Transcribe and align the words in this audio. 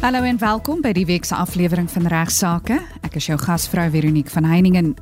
Hallo 0.00 0.22
en 0.24 0.38
welkom 0.40 0.78
by 0.80 0.94
die 0.96 1.02
week 1.04 1.26
se 1.28 1.36
aflewering 1.36 1.84
van 1.92 2.06
Regsake. 2.08 2.78
Ek 3.04 3.18
is 3.20 3.26
jou 3.28 3.34
gasvrou 3.36 3.82
Veronique 3.92 4.32
van 4.32 4.46
Heiningen. 4.48 4.94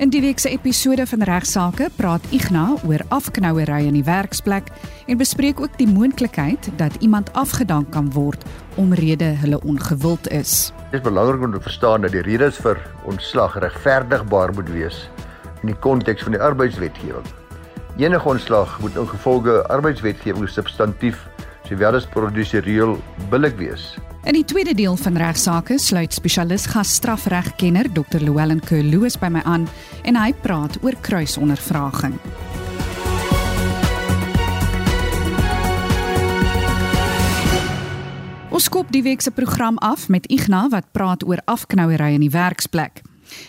In 0.00 0.08
die 0.08 0.22
week 0.24 0.40
se 0.40 0.48
episode 0.48 1.04
van 1.10 1.26
Regsake 1.28 1.90
praat 1.98 2.24
Igna 2.32 2.62
oor 2.88 3.04
afknouery 3.12 3.82
in 3.84 3.98
die 3.98 4.06
werksplek 4.06 4.70
en 5.12 5.20
bespreek 5.20 5.60
ook 5.60 5.76
die 5.76 5.88
moontlikheid 5.90 6.70
dat 6.80 6.96
iemand 7.04 7.28
afgedank 7.36 7.92
kan 7.92 8.08
word 8.16 8.48
omrede 8.80 9.34
hulle 9.44 9.60
ongewild 9.60 10.32
is. 10.32 10.72
Dit 10.88 11.02
is 11.02 11.04
belangrik 11.04 11.44
om 11.44 11.52
te 11.52 11.60
verstaan 11.60 12.08
dat 12.08 12.16
die 12.16 12.24
redes 12.24 12.56
vir 12.64 12.80
ontslag 13.04 13.60
regverdigbaar 13.60 14.56
moet 14.56 14.72
wees 14.72 15.04
in 15.60 15.74
die 15.74 15.80
konteks 15.84 16.24
van 16.24 16.32
die 16.32 16.40
arbeidswetgewing. 16.40 17.28
Enige 18.00 18.28
ontslag 18.28 18.80
moet 18.80 18.96
ingevolge 18.96 19.60
arbeidswetgewing 19.68 20.48
substantief 20.48 21.26
sowel 21.66 21.98
as 21.98 22.06
prosedureel 22.06 22.96
billik 23.30 23.56
wees. 23.58 23.94
In 24.26 24.34
die 24.34 24.44
tweede 24.44 24.74
deel 24.74 24.96
van 24.98 25.18
regsaake 25.20 25.78
sluit 25.78 26.14
spesialis 26.14 26.66
gas 26.72 26.96
strafregkenner 26.98 27.86
Dr. 27.94 28.18
Llewellyn 28.18 28.60
Kerloos 28.60 29.14
by 29.22 29.30
my 29.30 29.42
aan 29.46 29.68
en 30.02 30.18
hy 30.18 30.32
praat 30.42 30.80
oor 30.82 30.98
kruisondervraging. 31.06 32.18
Ons 38.50 38.66
skop 38.66 38.90
die 38.90 39.04
week 39.06 39.22
se 39.22 39.30
program 39.30 39.78
af 39.84 40.08
met 40.08 40.26
Igna 40.32 40.64
wat 40.72 40.90
praat 40.96 41.22
oor 41.22 41.38
afknouery 41.44 42.16
in 42.16 42.24
die 42.26 42.32
werksplek. 42.34 43.05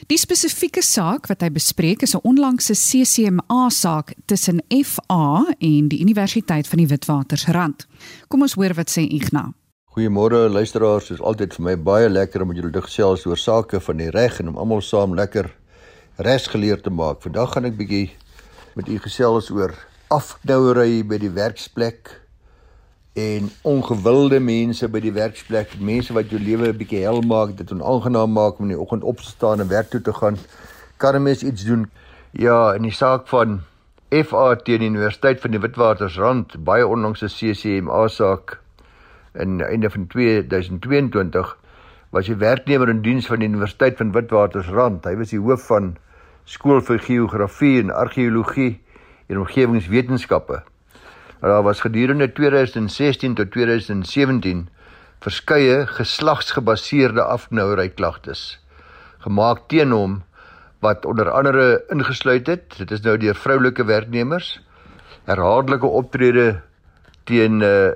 Die 0.08 0.18
spesifieke 0.18 0.82
saak 0.82 1.28
wat 1.28 1.42
hy 1.42 1.50
bespreek 1.52 2.02
is 2.02 2.16
'n 2.16 2.24
onlangse 2.24 2.74
CCMA 2.74 3.70
saak 3.70 4.14
tussen 4.26 4.62
FA 4.70 5.46
en 5.60 5.88
die 5.88 6.02
Universiteit 6.02 6.68
van 6.68 6.78
die 6.78 6.88
Witwatersrand. 6.88 7.88
Kom 8.28 8.42
ons 8.42 8.54
hoor 8.54 8.74
wat 8.74 8.90
sê 8.90 9.02
Igna. 9.02 9.54
Goeiemôre 9.98 10.50
luisteraars, 10.50 11.12
is 11.12 11.22
altyd 11.22 11.54
vir 11.54 11.64
my 11.64 11.76
baie 11.76 12.10
lekker 12.10 12.42
om 12.42 12.48
met 12.48 12.58
julle 12.58 12.72
te 12.72 12.82
gesels 12.82 13.26
oor 13.26 13.38
sake 13.38 13.80
van 13.80 13.98
die 13.98 14.10
reg 14.10 14.40
en 14.40 14.48
om 14.48 14.58
almal 14.58 14.82
saam 14.82 15.16
lekker 15.16 15.50
regsgeleer 16.18 16.82
te 16.82 16.90
maak. 16.90 17.22
Vandag 17.22 17.54
gaan 17.54 17.66
ek 17.66 17.78
bietjie 17.78 18.12
met 18.76 18.88
u 18.88 19.00
gesels 19.00 19.50
oor 19.50 19.74
afknouery 20.14 21.02
by 21.04 21.18
die 21.18 21.34
werksplek 21.34 22.27
en 23.18 23.50
ongewilde 23.66 24.38
mense 24.40 24.86
by 24.94 25.00
die 25.02 25.14
werksplek, 25.16 25.72
mense 25.82 26.14
wat 26.14 26.30
jou 26.30 26.38
lewe 26.38 26.68
'n 26.70 26.78
bietjie 26.78 27.02
hel 27.02 27.22
maak, 27.22 27.56
dit 27.58 27.72
onaangenaam 27.72 28.32
maak 28.32 28.60
om 28.60 28.70
in 28.70 28.76
die 28.76 28.80
oggend 28.80 29.04
op 29.04 29.18
te 29.18 29.26
staan 29.26 29.60
en 29.60 29.68
werk 29.68 29.90
toe 29.90 30.02
te 30.02 30.14
gaan. 30.14 30.38
Kan 30.98 31.16
'n 31.16 31.24
mens 31.24 31.44
iets 31.44 31.64
doen? 31.66 31.90
Ja, 32.32 32.74
in 32.74 32.82
die 32.82 32.92
saak 32.92 33.28
van 33.28 33.62
FA 34.10 34.56
teen 34.56 34.80
die 34.80 34.90
Universiteit 34.90 35.42
van 35.42 35.52
die 35.52 35.60
Witwatersrand, 35.60 36.64
baie 36.64 36.88
onlangs 36.88 37.22
'n 37.22 37.28
CCMA 37.28 38.08
saak 38.08 38.60
in 39.34 39.62
einde 39.62 39.90
van 39.90 40.08
2022 40.08 41.58
was 42.10 42.28
hy 42.28 42.38
werknemer 42.38 42.90
in 42.90 43.02
diens 43.02 43.26
van 43.26 43.40
die 43.40 43.48
Universiteit 43.48 43.98
van 43.98 44.12
Witwatersrand. 44.12 45.06
Hy 45.06 45.16
was 45.16 45.30
die 45.30 45.40
hoof 45.40 45.66
van 45.66 45.98
skool 46.46 46.82
vir 46.82 47.00
geografie 47.00 47.82
en 47.82 47.90
argeologie 47.90 48.80
en 49.28 49.40
omgewingswetenskappe. 49.40 50.64
Daar 51.42 51.64
was 51.64 51.82
gedurende 51.82 52.32
2016 52.32 53.36
tot 53.36 53.52
2017 53.52 54.68
verskeie 55.20 55.88
geslagsgebaseerde 55.88 57.24
afknouery 57.24 57.90
klagtes 57.90 58.60
gemaak 59.26 59.68
teen 59.68 59.92
hom 59.92 60.24
wat 60.80 61.06
onder 61.06 61.32
andere 61.32 61.84
ingesluit 61.90 62.48
het 62.48 62.78
dit 62.78 62.92
is 62.92 63.02
nou 63.02 63.18
deur 63.18 63.36
vroulike 63.36 63.86
werknemers 63.86 64.60
herhaaldelike 65.26 65.86
optrede 65.86 66.62
teen 67.28 67.62
uh, 67.62 67.92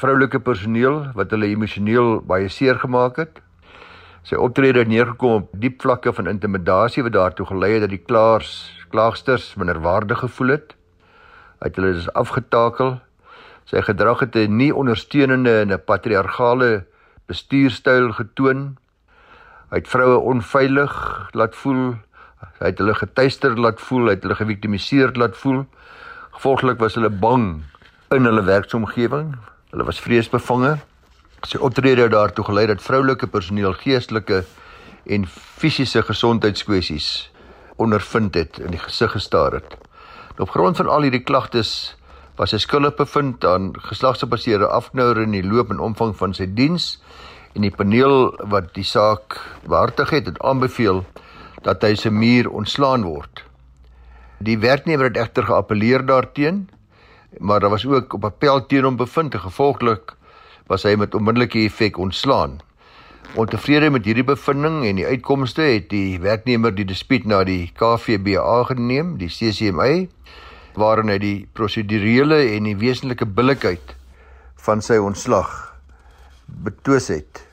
vroulike 0.00 0.40
personeel 0.40 1.02
wat 1.18 1.32
hulle 1.34 1.50
emosioneel 1.50 2.20
baie 2.26 2.48
seer 2.48 2.78
gemaak 2.80 3.18
het. 3.20 3.40
Sy 4.26 4.38
optrede 4.38 4.84
het 4.84 4.90
neergekom 4.90 5.42
op 5.42 5.54
diep 5.62 5.80
vlakke 5.82 6.12
van 6.16 6.30
intimidasie 6.30 7.04
wat 7.04 7.16
daartoe 7.16 7.46
gelei 7.48 7.72
het 7.76 7.86
dat 7.86 7.94
die 7.94 8.04
klaars 8.04 8.52
klaagsters 8.90 9.52
minderwaardig 9.54 10.18
gevoel 10.24 10.56
het. 10.56 10.74
Het 11.60 11.76
hulle 11.76 11.92
dus 11.92 12.12
afgetakel. 12.12 12.98
Sy 13.64 13.82
gedrag 13.86 14.20
het 14.20 14.36
'n 14.36 14.56
nie 14.56 14.74
ondersteunende 14.74 15.60
en 15.60 15.72
'n 15.72 15.84
patriargale 15.84 16.86
bestuurstyl 17.26 18.12
getoon. 18.12 18.76
Hy 19.70 19.76
het 19.76 19.88
vroue 19.88 20.18
onveilig 20.18 21.28
laat 21.32 21.54
voel. 21.54 21.94
Hy 22.58 22.66
het 22.66 22.78
hulle 22.78 22.94
getuister 22.94 23.60
laat 23.60 23.80
voel, 23.80 24.04
hy 24.04 24.10
het 24.10 24.22
hulle 24.22 24.34
geviktimiseer 24.34 25.12
laat 25.12 25.36
voel. 25.36 25.66
Gevolglik 26.30 26.78
was 26.78 26.94
hulle 26.94 27.10
bang 27.10 27.62
in 28.10 28.24
hulle 28.24 28.42
werksomgewing 28.42 29.36
Hulle 29.70 29.84
was 29.86 30.00
vreesbevange. 30.02 30.78
Sy 31.46 31.58
optrede 31.62 32.02
het 32.08 32.10
daartoe 32.10 32.44
gelei 32.44 32.64
dat 32.66 32.82
vroulike 32.82 33.28
personeel 33.30 33.76
geestelike 33.78 34.40
en 35.06 35.26
fisiese 35.30 36.02
gesondheidskwessies 36.02 37.30
ondervind 37.80 38.34
het 38.34 38.58
en 38.58 38.66
in 38.66 38.74
die 38.74 38.82
gesig 38.82 39.14
gestaar 39.14 39.54
het. 39.60 39.76
Op 40.40 40.50
grond 40.50 40.76
van 40.76 40.88
al 40.88 41.04
hierdie 41.04 41.24
klagtes 41.24 41.70
was 42.40 42.54
hy 42.56 42.58
skuldig 42.62 42.96
bevind 42.96 43.44
aan 43.44 43.70
geslagsgebaseerde 43.90 44.70
afknouer 44.72 45.20
in 45.20 45.36
die 45.36 45.44
loop 45.44 45.70
en 45.70 45.82
omvang 45.84 46.14
van 46.16 46.32
sy 46.36 46.46
diens 46.48 46.94
en 47.52 47.66
die 47.66 47.74
paneel 47.74 48.30
wat 48.48 48.72
die 48.72 48.86
saak 48.86 49.36
behartig 49.68 50.14
het, 50.16 50.30
het 50.30 50.40
aanbeveel 50.40 51.04
dat 51.66 51.84
hy 51.84 51.92
se 51.98 52.10
muur 52.10 52.48
ontslaan 52.48 53.04
word. 53.04 53.44
Die 54.40 54.56
werknemer 54.58 55.10
het 55.10 55.20
egter 55.20 55.44
geappeleer 55.50 56.06
daarteenoor 56.08 56.78
maar 57.38 57.60
daar 57.60 57.70
was 57.70 57.86
ook 57.86 58.12
op 58.12 58.24
appel 58.24 58.66
teen 58.66 58.84
hom 58.84 58.96
bevind 58.96 59.34
en 59.34 59.40
gevolglik 59.40 60.16
was 60.66 60.82
hy 60.82 60.96
met 60.98 61.14
onmiddellike 61.14 61.62
effek 61.66 61.98
ontslaan. 61.98 62.58
Ontevrede 63.38 63.90
met 63.94 64.04
hierdie 64.08 64.24
bevinding 64.26 64.80
en 64.88 64.96
die 64.98 65.06
uitkomste 65.06 65.62
het 65.62 65.84
die 65.92 66.18
werknemer 66.18 66.72
die 66.74 66.86
dispuut 66.88 67.28
na 67.30 67.44
die 67.46 67.70
KVBA 67.78 68.56
geneem, 68.72 69.12
die 69.20 69.30
CCMA, 69.30 70.08
waarin 70.74 71.12
hy 71.12 71.18
die 71.22 71.36
prosedurele 71.54 72.40
en 72.56 72.66
die 72.66 72.74
wesenlike 72.80 73.28
billikheid 73.30 73.94
van 74.66 74.82
sy 74.82 74.98
ontslag 74.98 75.52
betwis 76.66 77.06
het. 77.14 77.44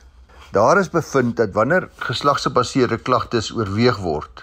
Daar 0.50 0.80
is 0.82 0.90
bevind 0.90 1.36
dat 1.38 1.54
wanneer 1.54 1.86
geslagsgebaseerde 2.02 2.98
klagtes 2.98 3.52
oorweeg 3.54 4.02
word, 4.02 4.42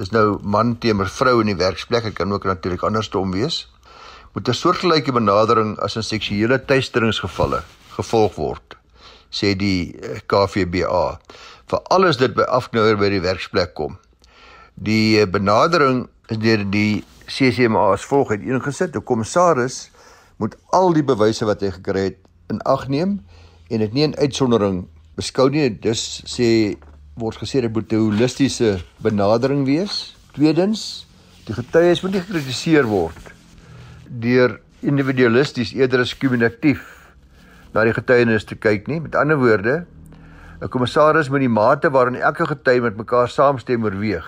dis 0.00 0.12
nou 0.16 0.38
man 0.40 0.78
teenoor 0.80 1.12
vrou 1.12 1.42
in 1.42 1.52
die 1.52 1.60
werksplek, 1.60 2.08
dit 2.08 2.16
kan 2.16 2.32
ook 2.32 2.48
natuurlik 2.48 2.84
andersom 2.86 3.36
wees 3.36 3.66
moet 4.32 4.48
'n 4.48 4.52
soortgelyke 4.52 5.12
benadering 5.12 5.78
as 5.80 5.96
in 5.96 6.02
seksuele 6.02 6.58
teisteringsgevalle 6.60 7.62
gevolg 7.96 8.34
word, 8.36 8.76
sê 9.30 9.54
die 9.58 9.94
eh, 10.00 10.20
KVBA. 10.26 11.18
Vir 11.70 11.80
alles 11.90 12.20
dit 12.20 12.34
by 12.34 12.46
afknouer 12.48 12.98
by 13.00 13.10
die 13.12 13.22
werksplek 13.24 13.74
kom. 13.74 13.98
Die 14.74 15.20
eh, 15.20 15.28
benadering 15.28 16.06
is 16.30 16.40
deur 16.42 16.64
die 16.70 17.04
CCMA 17.26 17.92
as 17.94 18.06
volg 18.06 18.34
het 18.34 18.42
ingesit: 18.42 18.96
'n 18.96 19.04
kommissaris 19.04 19.90
moet 20.36 20.56
al 20.72 20.92
die 20.92 21.04
bewyse 21.04 21.44
wat 21.44 21.60
hy 21.60 21.70
gekry 21.70 22.04
het 22.10 22.18
in 22.52 22.60
ag 22.62 22.88
neem 22.88 23.20
en 23.70 23.78
dit 23.80 23.92
nie 23.92 24.04
in 24.04 24.16
uitsondering 24.16 24.86
beskou 25.16 25.48
nie. 25.50 25.70
Dus 25.70 26.22
sê 26.26 26.76
word 27.16 27.38
gesê 27.40 27.60
dit 27.60 27.72
moet 27.72 27.92
'n 27.92 27.96
holistiese 27.96 28.82
benadering 29.00 29.64
wees. 29.66 30.14
Tweedens, 30.32 31.06
die 31.46 31.54
getuies 31.54 32.02
moet 32.02 32.12
nie 32.12 32.20
gekritiseer 32.20 32.86
word 32.86 33.32
deur 34.06 34.60
individualisties 34.80 35.72
eerder 35.74 36.00
as 36.00 36.14
kumulatief 36.18 36.95
na 37.76 37.84
die 37.84 37.92
getuienis 37.92 38.46
te 38.48 38.56
kyk 38.56 38.88
nie. 38.88 39.02
Met 39.04 39.16
ander 39.20 39.36
woorde, 39.36 39.84
'n 40.62 40.68
kommissaris 40.72 41.28
moet 41.28 41.44
die 41.44 41.52
mate 41.52 41.90
waarin 41.92 42.16
elke 42.16 42.46
getuie 42.48 42.80
met 42.80 42.96
mekaar 42.96 43.28
saamstem 43.28 43.84
oorweeg 43.84 44.24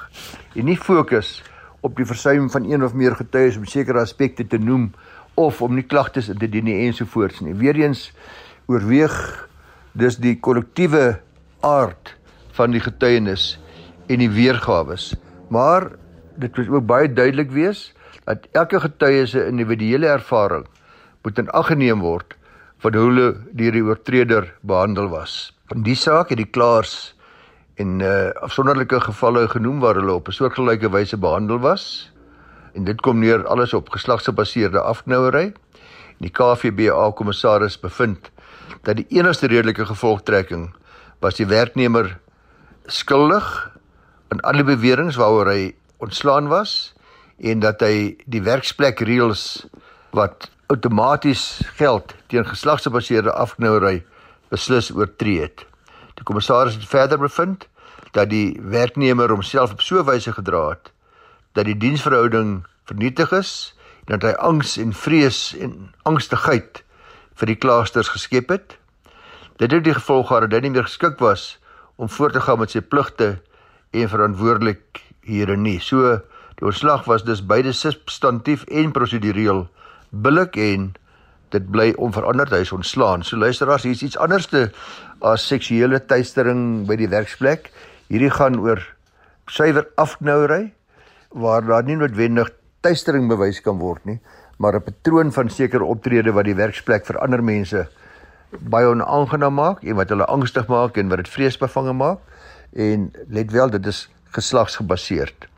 en 0.55 0.65
nie 0.65 0.77
fokus 0.77 1.43
op 1.81 1.97
die 1.97 2.05
versuim 2.05 2.51
van 2.51 2.69
een 2.69 2.85
of 2.85 2.93
meer 2.93 3.17
getuies 3.17 3.57
om 3.57 3.65
sekere 3.65 4.01
aspekte 4.01 4.47
te 4.47 4.59
noem 4.59 4.93
of 5.35 5.63
om 5.63 5.75
nie 5.75 5.87
klagtes 5.87 6.29
in 6.29 6.39
te 6.39 6.49
dien 6.49 6.67
ensovoorts 6.67 7.41
nie. 7.41 7.55
Weereens 7.55 8.13
oorweeg 8.67 9.49
dus 9.93 10.17
die 10.17 10.37
kollektiewe 10.37 11.21
aard 11.61 12.17
van 12.53 12.71
die 12.71 12.81
getuienis 12.81 13.59
en 14.07 14.19
die 14.19 14.31
weergawe. 14.31 14.97
Maar 15.49 15.91
dit 16.37 16.57
moet 16.57 16.69
ook 16.69 16.87
baie 16.87 17.13
duidelik 17.13 17.51
wees 17.51 17.95
dat 18.25 18.45
elke 18.53 18.81
getuie 18.81 19.27
se 19.27 19.47
individuele 19.47 20.07
ervaring 20.07 20.67
moet 21.23 21.39
in 21.39 21.49
ag 21.51 21.67
geneem 21.67 22.01
word 22.01 22.38
hoe 22.83 22.93
hulle 22.93 23.29
deur 23.53 23.73
die 23.75 23.83
oortreder 23.83 24.53
behandel 24.63 25.09
was. 25.11 25.53
In 25.75 25.83
die 25.83 25.97
saak 25.99 26.31
het 26.31 26.39
die 26.39 26.51
klaars 26.51 27.15
en 27.79 28.01
uh 28.01 28.31
afsonderlike 28.43 29.01
gevalle 29.01 29.49
genoem 29.49 29.81
waar 29.81 29.99
hulle 29.99 30.15
op 30.15 30.29
'n 30.29 30.33
soortgelyke 30.33 30.91
wyse 30.91 31.17
behandel 31.17 31.59
was 31.59 32.11
en 32.75 32.85
dit 32.85 33.01
kom 33.01 33.19
neer 33.19 33.47
alles 33.47 33.75
op 33.75 33.89
geslagsgebaseerde 33.91 34.81
afknouery. 34.81 35.53
Die 36.19 36.31
KVBA 36.31 37.11
kommissaris 37.11 37.81
bevind 37.81 38.31
dat 38.83 38.97
die 38.97 39.07
enigste 39.09 39.47
redelike 39.47 39.87
gevolgtrekking 39.87 40.75
was 41.21 41.35
die 41.35 41.47
werknemer 41.47 42.19
skuldig 42.87 43.71
aan 44.29 44.41
alle 44.41 44.65
beweringe 44.65 45.17
waaroor 45.17 45.51
hy 45.51 45.75
ontslaan 45.99 46.49
was 46.49 46.95
en 47.39 47.61
dat 47.61 47.81
hy 47.81 48.17
die 48.27 48.43
werksplek 48.43 49.01
reëls 49.01 49.67
wat 50.11 50.51
outomaties 50.69 51.63
geld 51.79 52.13
teen 52.29 52.45
geslagsgebaseerde 52.45 53.33
afknouery 53.33 54.03
beslis 54.53 54.91
oortree 54.93 55.41
het. 55.41 55.65
Die 56.21 56.25
kommissaris 56.29 56.77
het 56.77 56.85
verder 56.85 57.19
bevind 57.19 57.65
dat 58.13 58.29
die 58.29 58.61
werknemer 58.61 59.33
homself 59.33 59.73
op 59.73 59.81
so 59.81 60.01
'n 60.01 60.05
wyse 60.05 60.33
gedra 60.33 60.69
het 60.69 60.93
dat 61.53 61.65
die 61.65 61.77
diensverhouding 61.77 62.67
vernietig 62.85 63.33
is 63.33 63.75
en 64.05 64.19
dat 64.19 64.31
hy 64.31 64.37
angs 64.37 64.77
en 64.77 64.93
vrees 64.93 65.57
en 65.57 65.91
angstigheid 66.03 66.85
vir 67.35 67.47
die 67.47 67.57
klaasters 67.57 68.09
geskep 68.09 68.49
het. 68.49 68.79
Dit 69.57 69.73
het 69.73 69.85
die 69.85 69.95
gevolg 69.95 70.29
gehad 70.29 70.43
dat 70.43 70.53
hy 70.53 70.61
nie 70.61 70.71
meer 70.77 70.85
geskik 70.85 71.19
was 71.19 71.59
om 71.97 72.09
voort 72.09 72.33
te 72.33 72.41
gaan 72.41 72.59
met 72.59 72.71
sy 72.71 72.81
pligte 72.81 73.41
en 73.91 74.09
verantwoordelikhede 74.09 75.57
nie. 75.57 75.81
So 75.81 76.21
die 76.61 76.67
ontslag 76.67 77.05
was 77.05 77.25
dus 77.25 77.47
beide 77.47 77.73
substantief 77.73 78.65
en 78.65 78.93
prosedureel 78.93 79.69
billik 80.11 80.57
en 80.57 80.93
dit 81.51 81.71
bly 81.73 81.93
onveranderd 81.97 82.53
hy 82.53 82.63
is 82.65 82.73
ontslaan. 82.73 83.25
So 83.25 83.37
luisteraars, 83.37 83.87
hier's 83.89 84.03
iets 84.03 84.19
anderste 84.21 84.69
as 85.25 85.47
seksuele 85.49 86.01
teistering 86.01 86.87
by 86.89 86.97
die 87.01 87.09
werksplek. 87.09 87.71
Hierdie 88.09 88.33
gaan 88.33 88.59
oor 88.61 88.83
suiwer 89.49 89.89
afknouery 89.97 90.73
waar 91.33 91.65
daar 91.65 91.85
nie 91.85 91.97
noodwendig 91.97 92.51
teistering 92.85 93.29
bewys 93.29 93.61
kan 93.61 93.79
word 93.81 94.05
nie, 94.05 94.21
maar 94.59 94.77
'n 94.77 94.85
patroon 94.85 95.33
van 95.33 95.49
sekere 95.49 95.85
optrede 95.85 96.33
wat 96.33 96.45
die 96.45 96.55
werksplek 96.55 97.07
vir 97.07 97.19
ander 97.19 97.43
mense 97.43 97.89
baie 98.51 98.87
onaangenaam 98.87 99.55
maak 99.55 99.83
en 99.85 99.97
wat 99.97 100.09
hulle 100.09 100.25
angstig 100.25 100.69
maak 100.69 100.97
en 100.97 101.09
wat 101.09 101.19
dit 101.19 101.29
vreesbevange 101.29 101.93
maak 101.93 102.19
en 102.73 103.13
let 103.29 103.53
wel 103.53 103.71
dit 103.71 103.87
is 103.87 104.09
geslagsgebaseerd. 104.33 105.49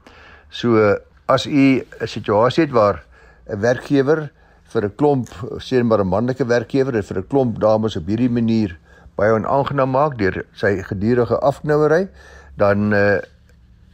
So 0.51 0.97
as 1.27 1.47
u 1.47 1.83
'n 2.01 2.07
situasie 2.07 2.65
het 2.65 2.73
waar 2.73 3.03
'n 3.49 3.61
werkgewer 3.61 4.31
vir 4.73 4.85
'n 4.85 4.95
klomp 4.97 5.29
sê 5.59 5.83
maar 5.83 6.01
'n 6.01 6.09
manlike 6.09 6.47
werkgewer 6.47 6.97
en 6.97 7.03
vir 7.03 7.19
'n 7.19 7.29
klomp 7.29 7.61
dames 7.61 7.97
op 7.97 8.07
hierdie 8.07 8.31
manier 8.31 8.79
baie 9.17 9.33
onaangenaam 9.33 9.91
maak 9.91 10.19
deur 10.19 10.45
sy 10.57 10.83
gedurende 10.83 11.39
afknouery, 11.45 12.09
dan 12.57 12.93
uh, 12.93 13.19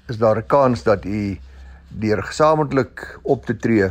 is 0.09 0.19
daar 0.19 0.39
'n 0.39 0.47
kans 0.47 0.83
dat 0.83 1.05
u 1.05 1.39
deur 1.89 2.23
gesamentlik 2.23 3.19
op 3.23 3.47
te 3.47 3.57
tree 3.57 3.91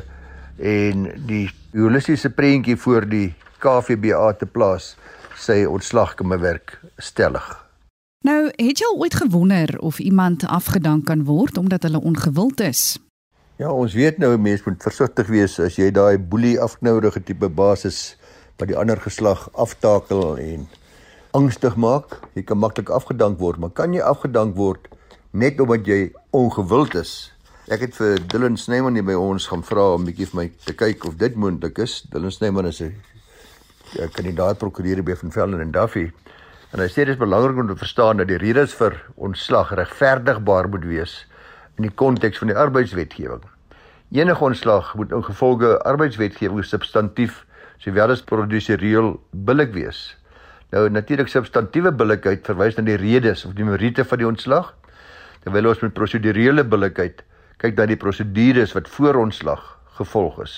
en 0.57 1.11
die 1.27 1.49
holistiese 1.73 2.29
prentjie 2.29 2.77
voor 2.77 3.09
die 3.09 3.33
KVBA 3.59 4.33
te 4.33 4.45
plaas, 4.45 4.95
sy 5.35 5.65
ontslag 5.65 6.15
kan 6.15 6.29
bewerk 6.29 6.79
stellig. 6.97 7.65
Nou, 8.25 8.47
het 8.55 8.79
jy 8.79 8.85
al 8.85 8.97
ooit 8.97 9.15
gewonder 9.15 9.79
of 9.79 9.99
iemand 9.99 10.47
afgedank 10.47 11.05
kan 11.05 11.23
word 11.23 11.57
omdat 11.57 11.83
hulle 11.83 12.01
ongewild 12.01 12.59
is? 12.59 12.97
Ja, 13.55 13.69
ons 13.71 13.93
weet 13.95 14.17
nou 14.19 14.33
mense 14.35 14.65
moet 14.65 14.81
versigtig 14.83 15.29
wees 15.31 15.53
as 15.63 15.77
jy 15.79 15.85
daai 15.95 16.17
boelie 16.19 16.57
afknoudige 16.59 17.21
tipe 17.23 17.47
basis 17.47 18.17
wat 18.59 18.67
die 18.67 18.75
ander 18.75 18.99
geslag 18.99 19.45
aftakel 19.55 20.33
en 20.43 20.65
angstig 21.39 21.77
maak. 21.79 22.17
Jy 22.35 22.43
kan 22.49 22.59
maklik 22.59 22.89
afgedank 22.91 23.39
word, 23.39 23.61
maar 23.63 23.71
kan 23.71 23.93
jy 23.95 24.01
afgedank 24.03 24.57
word 24.59 24.89
net 25.31 25.61
omdat 25.63 25.87
jy 25.87 26.09
ongewild 26.35 26.97
is? 26.99 27.13
Ek 27.71 27.85
het 27.85 27.95
vir 27.95 28.19
Dylan 28.33 28.59
Snyman 28.59 28.99
hier 28.99 29.07
by 29.07 29.15
ons 29.15 29.47
gaan 29.47 29.63
vra 29.63 29.85
om 29.93 30.03
bietjie 30.03 30.27
vir 30.33 30.39
my 30.41 30.45
te 30.65 30.75
kyk 30.75 31.07
of 31.07 31.15
dit 31.21 31.37
moontlik 31.39 31.79
is. 31.85 32.01
Dylan 32.11 32.35
Snyman 32.35 32.67
is 32.67 32.81
'n 32.83 32.91
kandidaat 34.17 34.59
prokureur 34.59 34.99
by 34.99 35.15
Van 35.15 35.31
Velden 35.31 35.61
en 35.61 35.71
Duffy. 35.71 36.11
En 36.73 36.83
hy 36.83 36.89
sê 36.91 37.07
dit 37.07 37.15
is 37.15 37.23
belangrik 37.23 37.55
om 37.55 37.71
te 37.71 37.79
verstaan 37.79 38.17
dat 38.17 38.27
die 38.27 38.37
redes 38.37 38.75
vir 38.75 38.99
ontslag 39.15 39.71
regverdigbaar 39.71 40.67
moet 40.67 40.83
wees 40.83 41.15
in 41.77 41.87
die 41.87 41.93
konteks 42.01 42.41
van 42.41 42.51
die 42.51 42.57
arbeidswetgewing. 42.57 43.43
Enige 44.15 44.43
ontslag 44.43 44.93
moet 44.95 45.11
in 45.11 45.23
gevolge 45.23 45.75
arbeidswetgewing 45.83 46.65
substantief 46.65 47.43
sowel 47.83 48.13
as 48.13 48.23
prosedureel 48.23 49.15
billik 49.31 49.73
wees. 49.73 50.15
Nou 50.71 50.87
natuurlik 50.89 51.29
substantiewe 51.31 51.91
billikheid 51.91 52.45
verwys 52.47 52.77
na 52.77 52.85
die 52.87 52.99
redes 52.99 53.45
of 53.45 53.55
die 53.57 53.67
meriete 53.67 54.05
van 54.07 54.21
die 54.21 54.27
ontslag, 54.27 54.73
terwyl 55.43 55.71
ons 55.71 55.83
met 55.83 55.93
prosedurele 55.93 56.63
billikheid 56.63 57.23
kyk 57.61 57.77
na 57.77 57.85
die 57.87 57.99
prosedures 57.99 58.73
wat 58.75 58.89
voor 58.91 59.19
ontslag 59.21 59.61
gevolg 59.99 60.41
is. 60.43 60.55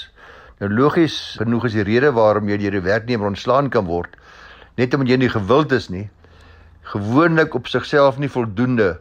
Nou 0.62 0.70
logies 0.74 1.38
genoeg 1.38 1.68
is 1.70 1.76
die 1.78 1.86
rede 1.86 2.10
waarom 2.16 2.50
jy 2.50 2.58
deur 2.64 2.80
die 2.80 2.86
werknemer 2.88 3.30
ontslaan 3.30 3.70
kan 3.74 3.86
word 3.86 4.16
net 4.78 4.94
omdat 4.94 5.12
jy 5.14 5.18
nie 5.22 5.34
gewild 5.34 5.74
is 5.74 5.90
nie 5.94 6.06
gewoonlik 6.94 7.56
op 7.58 7.68
sigself 7.70 8.18
nie 8.22 8.30
voldoende 8.32 8.96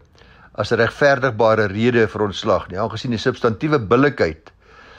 as 0.56 0.72
'n 0.72 0.80
regverdigbare 0.80 1.66
rede 1.68 2.06
vir 2.08 2.22
ontslag 2.22 2.68
nie. 2.68 2.78
Aangesien 2.78 3.10
die 3.10 3.20
substantiewe 3.20 3.78
billikheid 3.78 4.52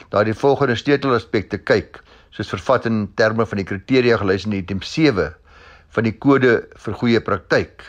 daardie 0.09 0.33
volgende 0.33 0.75
sleutelaspekte 0.75 1.57
kyk, 1.57 2.01
soos 2.31 2.49
vervat 2.49 2.85
in 2.85 3.07
terme 3.15 3.45
van 3.45 3.57
die 3.57 3.65
kriteria 3.65 4.17
gelys 4.17 4.45
in 4.45 4.53
item 4.53 4.81
7 4.81 5.33
van 5.95 6.03
die 6.03 6.13
kode 6.13 6.67
vir 6.75 6.93
goeie 6.93 7.21
praktyk 7.21 7.83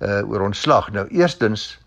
uh 0.00 0.22
oor 0.24 0.40
ontslag. 0.40 0.90
Nou 0.92 1.06
eerstens 1.12 1.78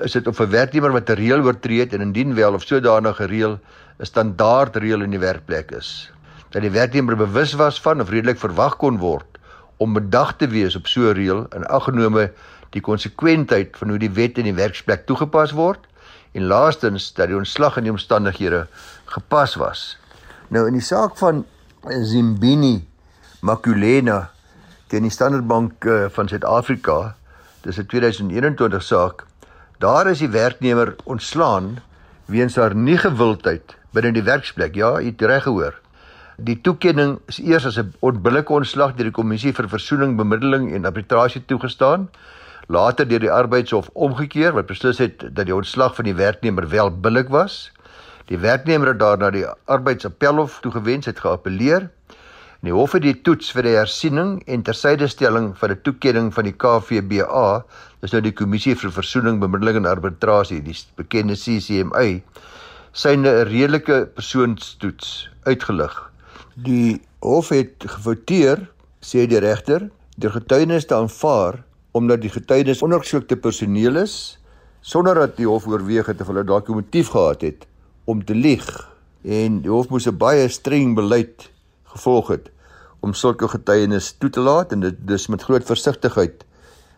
is 0.00 0.12
dit 0.12 0.26
of 0.26 0.40
'n 0.40 0.50
werknemer 0.50 0.92
wat 0.92 1.10
'n 1.10 1.18
reël 1.18 1.42
oortree 1.42 1.80
het 1.80 1.92
en 1.92 2.00
indien 2.00 2.34
wel 2.34 2.54
of 2.54 2.62
sodanige 2.62 3.26
reël 3.26 3.58
'n 3.98 4.06
standaard 4.06 4.76
reël 4.76 5.02
in 5.02 5.10
die 5.10 5.18
werkplek 5.18 5.70
is. 5.70 6.10
Dat 6.50 6.62
die 6.62 6.70
werknemer 6.70 7.16
bewus 7.16 7.52
was 7.52 7.80
van 7.80 8.00
of 8.00 8.10
redelik 8.10 8.38
verwag 8.38 8.76
kon 8.76 8.98
word 8.98 9.26
om 9.76 9.92
bedag 9.92 10.36
te 10.36 10.46
wees 10.46 10.76
op 10.76 10.86
so 10.86 11.10
'n 11.10 11.14
reël 11.14 11.46
en 11.50 11.66
aggenome 11.66 12.32
die 12.74 12.82
konsekwentheid 12.82 13.76
van 13.78 13.94
hoe 13.94 13.98
die 14.02 14.12
wet 14.12 14.38
in 14.38 14.48
die 14.50 14.56
werksplek 14.56 15.06
toegepas 15.06 15.54
word 15.54 15.86
en 16.34 16.48
laastens 16.50 17.12
dat 17.14 17.30
die 17.30 17.38
ontslag 17.38 17.78
in 17.78 17.86
die 17.86 17.94
omstandighede 17.94 18.66
gepas 19.14 19.54
was. 19.60 19.94
Nou 20.50 20.66
in 20.66 20.78
die 20.78 20.84
saak 20.84 21.16
van 21.20 21.44
Zimbini 21.84 22.80
Makulena 23.44 24.30
teen 24.88 25.06
die 25.06 25.12
Standard 25.12 25.46
Bank 25.46 25.84
uh, 25.84 26.06
van 26.10 26.28
Suid-Afrika, 26.28 27.14
dis 27.62 27.78
'n 27.78 27.86
2021 27.86 28.82
saak. 28.82 29.26
Daar 29.78 30.06
is 30.10 30.18
die 30.18 30.28
werknemer 30.28 30.94
ontslaan 31.04 31.80
weens 32.26 32.56
haar 32.56 32.74
nie 32.74 32.98
gewildheid 32.98 33.76
binne 33.92 34.12
die 34.12 34.22
werksplek. 34.22 34.74
Ja, 34.74 34.98
jy 35.00 35.12
het 35.12 35.22
reg 35.22 35.42
gehoor. 35.42 35.74
Die 36.36 36.60
toekenning 36.60 37.18
is 37.28 37.38
eers 37.38 37.66
as 37.66 37.78
'n 37.78 37.94
onbillike 38.00 38.52
ontslag 38.52 38.96
deur 38.96 39.10
die 39.10 39.18
kommissie 39.20 39.52
vir 39.52 39.68
versoening, 39.68 40.16
bemiddeling 40.16 40.72
en 40.74 40.84
arbitrasie 40.84 41.44
toegestaan 41.46 42.08
later 42.66 43.08
deur 43.08 43.20
die 43.20 43.32
arbeidshof 43.32 43.90
omgekeer 43.92 44.54
wat 44.56 44.68
beslis 44.70 44.98
het 45.02 45.24
dat 45.30 45.46
die 45.46 45.54
ontslag 45.54 45.94
van 45.96 46.08
die 46.08 46.16
werknemer 46.16 46.68
wel 46.68 46.90
billik 46.90 47.28
was. 47.28 47.70
Die 48.30 48.38
werknemer 48.38 48.88
het 48.88 48.98
daarna 48.98 49.30
die 49.30 49.46
arbeidsappelhof 49.64 50.60
toegewens 50.64 51.06
het 51.06 51.20
geappeleer. 51.20 51.90
Die 52.64 52.72
hof 52.72 52.94
het 52.96 53.04
die 53.04 53.18
toets 53.20 53.50
vir 53.52 53.66
die 53.66 53.74
hersiening 53.76 54.38
en 54.48 54.62
tersydestelling 54.64 55.50
van 55.60 55.74
die 55.74 55.80
toekenning 55.84 56.30
van 56.32 56.46
die 56.48 56.54
KVBA, 56.56 57.48
dis 58.00 58.14
nou 58.16 58.22
die 58.24 58.32
kommissie 58.32 58.72
vir 58.80 58.94
versoening, 58.94 59.36
bemiddeling 59.42 59.82
en 59.82 59.90
arbitrasie, 59.90 60.62
die 60.64 60.76
bekende 60.96 61.36
CCMA, 61.36 62.22
syne 62.92 63.28
'n 63.28 63.48
redelike 63.50 64.06
persoonstoets 64.16 65.28
uitgelig. 65.44 65.92
Die 66.56 67.02
hof 67.20 67.48
het 67.52 67.84
gefouteer, 67.84 68.64
sê 69.02 69.26
die 69.28 69.44
regter, 69.44 69.90
deur 70.16 70.30
getuienis 70.30 70.86
te 70.86 70.94
aanvaar 70.94 71.60
omdat 71.94 72.24
die 72.24 72.32
getuienis 72.34 72.82
ondergesoekte 72.82 73.36
personeel 73.38 74.00
is 74.02 74.16
sonder 74.84 75.14
dat 75.14 75.36
die 75.38 75.46
hof 75.46 75.66
oorweeg 75.70 76.10
het 76.10 76.20
of 76.20 76.30
hulle 76.32 76.44
dalk 76.44 76.68
'n 76.68 76.80
motief 76.80 77.14
gehad 77.14 77.40
het 77.46 77.66
om 78.04 78.24
te 78.24 78.34
lieg 78.34 78.66
en 79.22 79.60
die 79.62 79.70
hof 79.70 79.88
moes 79.88 80.06
'n 80.06 80.16
baie 80.18 80.48
streng 80.48 80.94
beleid 80.94 81.50
gevolg 81.94 82.28
het 82.28 82.50
om 83.00 83.14
sulke 83.14 83.48
getuienis 83.48 84.12
toe 84.18 84.30
te 84.30 84.40
laat 84.40 84.72
en 84.72 84.80
dit 84.80 84.96
dis 85.06 85.26
met 85.28 85.42
groot 85.42 85.64
versigtigheid 85.64 86.44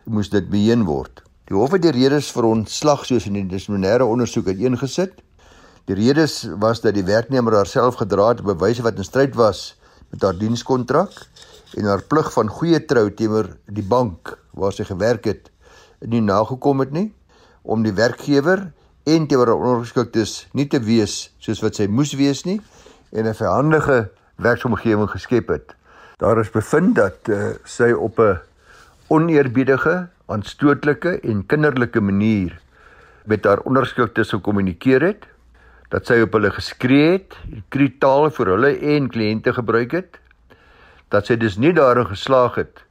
moes 0.03 0.29
dit 0.29 0.49
beheen 0.49 0.83
word. 0.87 1.21
Die 1.47 1.55
hof 1.55 1.71
het 1.71 1.81
die 1.81 1.91
redes 1.91 2.31
vir 2.31 2.47
ontslag 2.47 3.05
soos 3.05 3.27
in 3.27 3.33
die 3.33 3.45
dissiplinêre 3.47 4.03
ondersoek 4.07 4.47
uiteengesit. 4.47 5.13
Die 5.85 5.95
redes 5.95 6.47
was 6.59 6.81
dat 6.81 6.95
die 6.95 7.05
werknemer 7.07 7.53
haarself 7.53 7.95
gedra 7.95 8.29
het 8.29 8.39
op 8.39 8.45
bewyse 8.45 8.81
wat 8.81 8.97
in 8.97 9.07
stryd 9.07 9.35
was 9.35 9.75
met 10.09 10.21
haar 10.21 10.37
dienskontrak 10.37 11.11
en 11.75 11.85
haar 11.85 12.03
plig 12.03 12.33
van 12.33 12.49
goeie 12.49 12.85
trou 12.85 13.11
teenoor 13.11 13.53
die 13.65 13.83
bank 13.83 14.37
waar 14.57 14.73
sy 14.73 14.83
gewerk 14.87 15.25
het 15.29 15.51
nie 16.05 16.21
nagekom 16.21 16.81
het 16.83 16.91
nie 16.91 17.11
om 17.63 17.83
die 17.85 17.93
werkgewer 17.93 18.67
en 19.07 19.27
teenoor 19.27 19.55
ondergeskiktes 19.55 20.47
nie 20.57 20.67
te 20.67 20.81
wees 20.83 21.29
soos 21.43 21.61
wat 21.63 21.79
sy 21.79 21.87
moes 21.87 22.13
wees 22.19 22.43
nie 22.45 22.59
en 23.11 23.27
'n 23.27 23.33
verhandige 23.33 24.09
werksomgewing 24.35 25.09
geskep 25.09 25.49
het. 25.49 25.75
Daar 26.17 26.39
is 26.39 26.49
bevind 26.51 26.95
dat 26.95 27.29
uh, 27.29 27.55
sy 27.63 27.91
op 27.91 28.19
'n 28.19 28.39
oneerbiedige, 29.07 30.09
aanstootlike 30.25 31.19
en 31.23 31.45
kinderlike 31.45 32.01
manier 32.01 32.59
met 33.25 33.45
haar 33.45 33.59
ondergeskiktes 33.59 34.29
gekommunikeer 34.29 35.01
het, 35.01 35.25
dat 35.89 36.05
sy 36.05 36.21
op 36.21 36.33
hulle 36.33 36.51
geskree 36.51 37.11
het, 37.11 37.35
kritaal 37.69 38.29
vir 38.31 38.45
hulle 38.45 38.71
en 38.79 39.09
kliënte 39.09 39.53
gebruik 39.53 39.91
het, 39.91 40.19
dat 41.09 41.25
sy 41.25 41.35
dus 41.35 41.57
nie 41.57 41.73
daarin 41.73 42.07
geslaag 42.07 42.55
het 42.55 42.86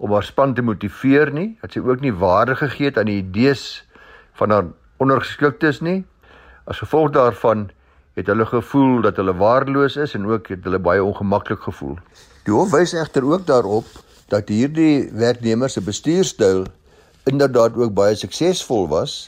om 0.00 0.14
haar 0.16 0.24
span 0.24 0.54
te 0.56 0.64
motiveer 0.64 1.28
nie, 1.36 1.50
dat 1.60 1.76
sy 1.76 1.82
ook 1.84 2.00
nie 2.00 2.12
waarde 2.16 2.56
gegee 2.56 2.88
het 2.88 2.98
aan 2.98 3.10
die 3.10 3.20
idees 3.20 3.82
van 4.40 4.54
haar 4.54 4.70
ondergeskiktes 5.00 5.82
nie. 5.84 6.00
As 6.64 6.80
gevolg 6.80 7.12
daarvan 7.12 7.68
het 8.16 8.30
hulle 8.32 8.46
gevoel 8.48 9.02
dat 9.04 9.20
hulle 9.20 9.34
waardeloos 9.36 9.98
is 10.00 10.14
en 10.16 10.24
ook 10.28 10.48
het 10.54 10.64
hulle 10.64 10.80
baie 10.80 11.04
ongemaklik 11.04 11.60
gevoel. 11.68 11.98
Die 12.46 12.54
hof 12.54 12.72
wys 12.72 12.94
egter 12.96 13.26
ook 13.28 13.44
daarop 13.48 13.88
dat 14.32 14.48
hierdie 14.48 15.10
werknemer 15.12 15.70
se 15.70 15.82
bestuurstyl 15.84 16.64
inderdaad 17.28 17.76
ook 17.76 17.92
baie 17.94 18.16
suksesvol 18.16 18.88
was 18.88 19.18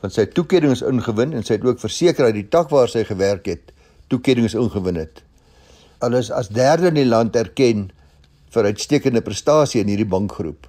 want 0.00 0.16
sy 0.16 0.26
toekennings 0.32 0.82
ingewin 0.84 1.32
en 1.36 1.44
sy 1.44 1.56
het 1.58 1.64
ook 1.64 1.80
verseker 1.80 2.28
dat 2.28 2.36
die 2.36 2.48
tak 2.48 2.70
waar 2.72 2.88
sy 2.88 3.02
gewerk 3.08 3.48
het 3.48 3.72
toekennings 4.12 4.56
ingewin 4.58 4.96
het. 5.00 5.22
Alles 6.04 6.30
as 6.32 6.48
derde 6.52 6.88
in 6.88 6.96
die 6.96 7.08
land 7.08 7.36
erken 7.36 7.88
vir 8.50 8.64
uitstekende 8.64 9.22
prestasie 9.22 9.80
in 9.80 9.88
hierdie 9.88 10.08
bankgroep. 10.08 10.66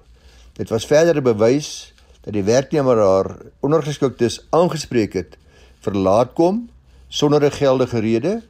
Dit 0.57 0.69
was 0.69 0.85
verdere 0.85 1.21
bewys 1.21 1.93
dat 2.21 2.33
die 2.33 2.45
werknemer 2.45 2.99
haar 3.01 3.29
ondergeskiktes 3.65 4.41
aangespreek 4.53 5.13
het 5.17 5.37
vir 5.81 5.97
laat 5.97 6.35
kom 6.37 6.69
sonder 7.09 7.43
'n 7.43 7.51
geldige 7.51 7.99
rede 7.99 8.41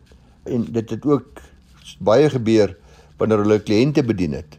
en 0.46 0.66
dit 0.72 0.90
het 0.90 1.06
ook 1.06 1.42
baie 2.00 2.30
gebeur 2.30 2.76
wanneer 3.18 3.38
hulle 3.38 3.60
kliënte 3.60 4.04
bedien 4.04 4.34
het. 4.34 4.58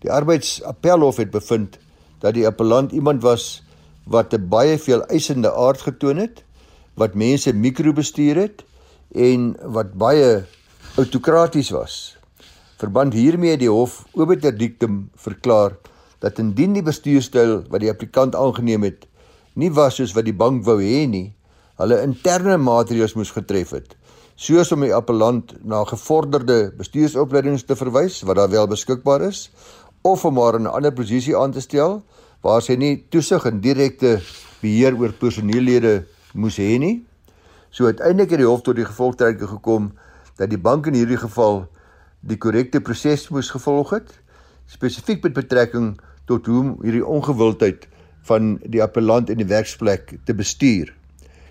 Die 0.00 0.10
arbeidsappelhof 0.12 1.16
het 1.16 1.30
bevind 1.30 1.78
dat 2.20 2.34
die 2.34 2.46
appellant 2.46 2.92
iemand 2.92 3.22
was 3.22 3.62
wat 4.04 4.34
'n 4.34 4.48
baie 4.48 4.78
veel 4.78 5.04
eisende 5.06 5.52
aard 5.52 5.80
getoon 5.80 6.16
het, 6.16 6.42
wat 6.94 7.14
mense 7.14 7.52
mikrobestuur 7.52 8.36
het 8.36 8.64
en 9.14 9.56
wat 9.62 9.92
baie 9.94 10.44
autokraties 10.96 11.70
was. 11.70 12.11
Verband 12.82 13.14
hiermee 13.14 13.54
het 13.54 13.60
die 13.62 13.70
hof 13.70 14.00
obiter 14.18 14.54
dictum 14.58 15.04
verklaar 15.14 15.76
dat 16.22 16.40
indien 16.42 16.72
die 16.74 16.82
bestuurstyl 16.82 17.60
wat 17.70 17.82
die 17.84 17.90
applikant 17.92 18.34
aangeneem 18.34 18.82
het 18.88 19.04
nie 19.54 19.70
was 19.70 20.00
soos 20.00 20.14
wat 20.16 20.26
die 20.26 20.34
bank 20.34 20.64
wou 20.66 20.80
hê 20.80 21.04
nie, 21.06 21.28
hulle 21.78 22.00
interne 22.02 22.56
maatreëls 22.58 23.14
moes 23.14 23.30
getref 23.36 23.70
het 23.76 23.94
soos 24.34 24.72
om 24.74 24.82
die 24.82 24.94
appellant 24.96 25.52
na 25.62 25.84
gevorderde 25.86 26.72
bestuursopleidings 26.78 27.62
te 27.68 27.76
verwys 27.78 28.16
wat 28.26 28.40
daar 28.40 28.50
wel 28.50 28.66
beskikbaar 28.72 29.28
is 29.28 29.44
of 30.02 30.24
om 30.26 30.40
haar 30.42 30.58
in 30.58 30.66
'n 30.66 30.74
ander 30.74 30.92
posisie 30.92 31.36
aan 31.38 31.52
te 31.52 31.62
stel 31.62 32.02
waar 32.42 32.62
sy 32.62 32.74
nie 32.74 33.04
toesig 33.10 33.46
en 33.46 33.60
direkte 33.60 34.18
beheer 34.62 34.98
oor 34.98 35.12
personeellede 35.12 36.06
moes 36.34 36.58
hê 36.58 36.78
nie. 36.78 37.04
So 37.70 37.86
uiteindelik 37.86 38.30
het 38.30 38.38
die 38.38 38.48
hof 38.48 38.62
tot 38.62 38.76
die 38.76 38.84
gevolgtrekking 38.84 39.48
gekom 39.48 39.92
dat 40.36 40.50
die 40.50 40.58
bank 40.58 40.86
in 40.86 40.94
hierdie 40.94 41.22
geval 41.22 41.68
die 42.22 42.38
korrekte 42.38 42.80
proses 42.80 43.28
moes 43.34 43.50
gevolg 43.50 43.90
het, 43.96 44.10
spesifiek 44.70 45.22
met 45.26 45.34
betrekking 45.34 45.96
tot 46.30 46.46
hoe 46.46 46.76
hierdie 46.82 47.06
ongewildheid 47.06 47.88
van 48.28 48.56
die 48.62 48.82
appellant 48.82 49.30
in 49.30 49.40
die 49.42 49.48
werksplek 49.50 50.14
te 50.26 50.34
bestuur. 50.34 50.92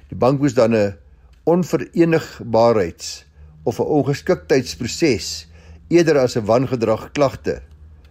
Die 0.09 0.17
bank 0.17 0.39
moes 0.39 0.55
dan 0.55 0.75
'n 0.75 0.95
onverenigbaarheids 1.43 3.25
of 3.63 3.79
'n 3.79 3.83
ongeskiktheidsproses 3.83 5.47
eerder 5.87 6.17
as 6.17 6.35
'n 6.37 6.45
wangedrag 6.45 7.11
klagte 7.11 7.61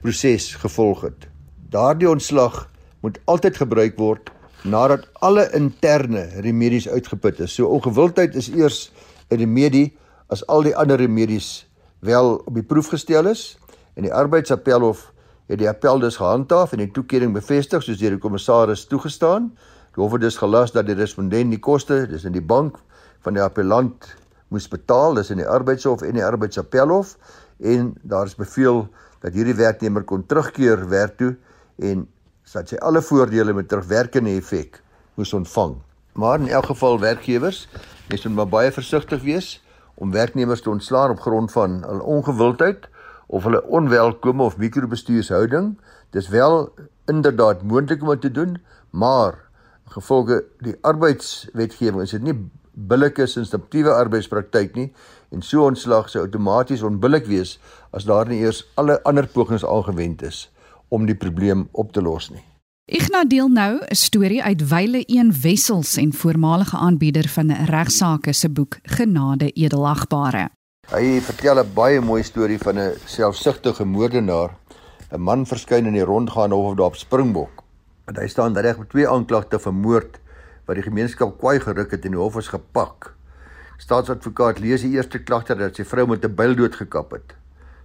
proses 0.00 0.54
gevolg 0.54 1.00
het. 1.00 1.28
Daardie 1.70 2.08
ontslag 2.08 2.68
moet 3.00 3.18
altyd 3.24 3.56
gebruik 3.56 3.96
word 3.96 4.30
nadat 4.64 5.08
alle 5.12 5.48
interne 5.56 6.28
remedies 6.40 6.88
uitgeput 6.88 7.40
is. 7.40 7.54
So 7.54 7.66
ongewildheid 7.66 8.34
is 8.34 8.48
eers 8.48 8.92
'n 9.30 9.36
remedie 9.36 9.96
as 10.28 10.46
al 10.46 10.62
die 10.62 10.76
ander 10.76 10.96
remedies 10.96 11.69
wel 12.00 12.34
op 12.44 12.54
die 12.54 12.64
proef 12.64 12.88
gestel 12.92 13.26
is 13.26 13.58
en 13.94 14.02
die 14.02 14.14
arbeidsappelhof 14.14 15.10
het 15.50 15.58
die 15.58 15.68
appel 15.68 15.98
dus 15.98 16.16
gehandhaaf 16.16 16.72
en 16.72 16.84
die 16.84 16.90
toekenning 16.94 17.32
bevestig 17.34 17.82
soos 17.82 17.98
deur 17.98 18.14
die 18.14 18.22
kommissaris 18.22 18.86
toegestaan. 18.86 19.50
Die 19.94 20.02
hof 20.02 20.14
het 20.14 20.22
dus 20.22 20.38
gelas 20.38 20.72
dat 20.72 20.86
die 20.86 20.94
respondent 20.94 21.50
die 21.50 21.58
koste, 21.58 22.04
dis 22.06 22.24
in 22.24 22.36
die 22.36 22.44
bank 22.44 22.78
van 23.26 23.34
die 23.34 23.42
appellant 23.42 24.06
moes 24.48 24.68
betaal, 24.70 25.18
dis 25.18 25.32
in 25.34 25.42
die 25.42 25.48
arbeidshof 25.48 26.04
en 26.06 26.16
die 26.18 26.24
arbeidsappelhof 26.24 27.16
en 27.58 27.92
daar 28.02 28.30
is 28.30 28.38
beveel 28.38 28.86
dat 29.20 29.34
hierdie 29.36 29.56
werknemer 29.58 30.06
kon 30.06 30.22
terugkeer 30.26 30.86
werk 30.88 31.18
toe 31.18 31.34
en 31.82 32.06
dat 32.52 32.70
sy 32.70 32.78
alle 32.82 33.02
voordele 33.02 33.52
met 33.54 33.68
terugwerkende 33.68 34.32
effek 34.38 34.80
moes 35.18 35.34
ontvang. 35.36 35.76
Maar 36.18 36.40
in 36.40 36.48
elk 36.48 36.70
geval 36.72 36.98
werkgewers, 37.00 37.66
mens 38.08 38.24
moet 38.24 38.34
maar 38.34 38.48
baie 38.48 38.72
versigtig 38.72 39.22
wees 39.22 39.58
om 39.94 40.12
werknemers 40.12 40.62
te 40.62 40.70
ontslaan 40.70 41.10
op 41.10 41.20
grond 41.20 41.52
van 41.52 41.82
hul 41.84 42.00
ongewildheid 42.00 42.88
of 43.26 43.44
hulle 43.44 43.62
onwelkome 43.66 44.42
of 44.42 44.56
mikrobestuurshouding. 44.56 45.78
Dis 46.10 46.28
wel 46.28 46.74
inderdaad 47.06 47.62
moontlik 47.62 48.02
om 48.02 48.08
dit 48.08 48.20
te 48.20 48.30
doen, 48.30 48.58
maar 48.90 49.38
gevolge 49.84 50.44
die 50.58 50.76
arbeidswetgewing 50.80 52.02
is 52.02 52.14
dit 52.14 52.22
nie 52.22 52.36
billike 52.72 53.26
instinctiewe 53.26 53.92
arbeidspraktyk 53.94 54.76
nie 54.78 54.90
en 55.34 55.42
so 55.46 55.66
ontslag 55.66 56.10
sou 56.10 56.24
outomaties 56.24 56.84
onbillik 56.86 57.26
wees 57.30 57.58
as 57.94 58.06
daar 58.10 58.30
nie 58.30 58.40
eers 58.44 58.62
alle 58.80 59.00
ander 59.04 59.26
pogings 59.26 59.66
aangewend 59.66 60.22
is 60.26 60.46
om 60.88 61.06
die 61.06 61.18
probleem 61.18 61.68
op 61.72 61.92
te 61.92 62.02
los 62.02 62.30
nie. 62.30 62.49
Ignas 62.90 63.28
deel 63.30 63.48
nou 63.48 63.78
'n 63.78 63.94
storie 63.94 64.42
uit 64.42 64.68
Wyle 64.68 65.02
een 65.06 65.32
Wessels 65.40 65.96
en 65.96 66.12
voormalige 66.12 66.76
aanbieder 66.76 67.28
van 67.28 67.50
regsaake 67.50 68.32
se 68.32 68.50
boek 68.50 68.78
Genade 68.82 69.50
edelagbare. 69.50 70.48
Hy 70.88 71.20
vertel 71.20 71.58
'n 71.60 71.72
baie 71.74 72.00
mooi 72.00 72.22
storie 72.22 72.58
van 72.58 72.78
'n 72.78 72.94
selfsugtige 73.04 73.84
moordenaar. 73.84 74.56
'n 75.12 75.20
Man 75.20 75.46
verskyn 75.46 75.86
in 75.86 75.92
die 75.92 76.04
rondgaan 76.04 76.50
hof 76.50 76.74
daar 76.74 76.86
op 76.86 76.96
Springbok. 76.96 77.62
En 78.04 78.16
hy 78.16 78.26
staan 78.26 78.58
reg 78.58 78.78
met 78.78 78.88
twee 78.88 79.08
aanklagte 79.08 79.58
vir 79.58 79.74
moord 79.74 80.18
wat 80.64 80.74
die 80.74 80.84
gemeenskap 80.84 81.38
kwaai 81.38 81.60
geruk 81.60 81.90
het 81.90 82.04
en 82.04 82.10
die 82.10 82.20
hof 82.20 82.36
is 82.36 82.48
gepak. 82.48 83.14
Staatsadvokaat 83.76 84.58
lees 84.58 84.80
die 84.80 84.90
eerste 84.90 85.18
klagter 85.18 85.58
dat 85.58 85.76
sy 85.76 85.84
vrou 85.84 86.06
met 86.06 86.24
'n 86.24 86.34
byl 86.34 86.54
doodgekap 86.54 87.10
het. 87.10 87.34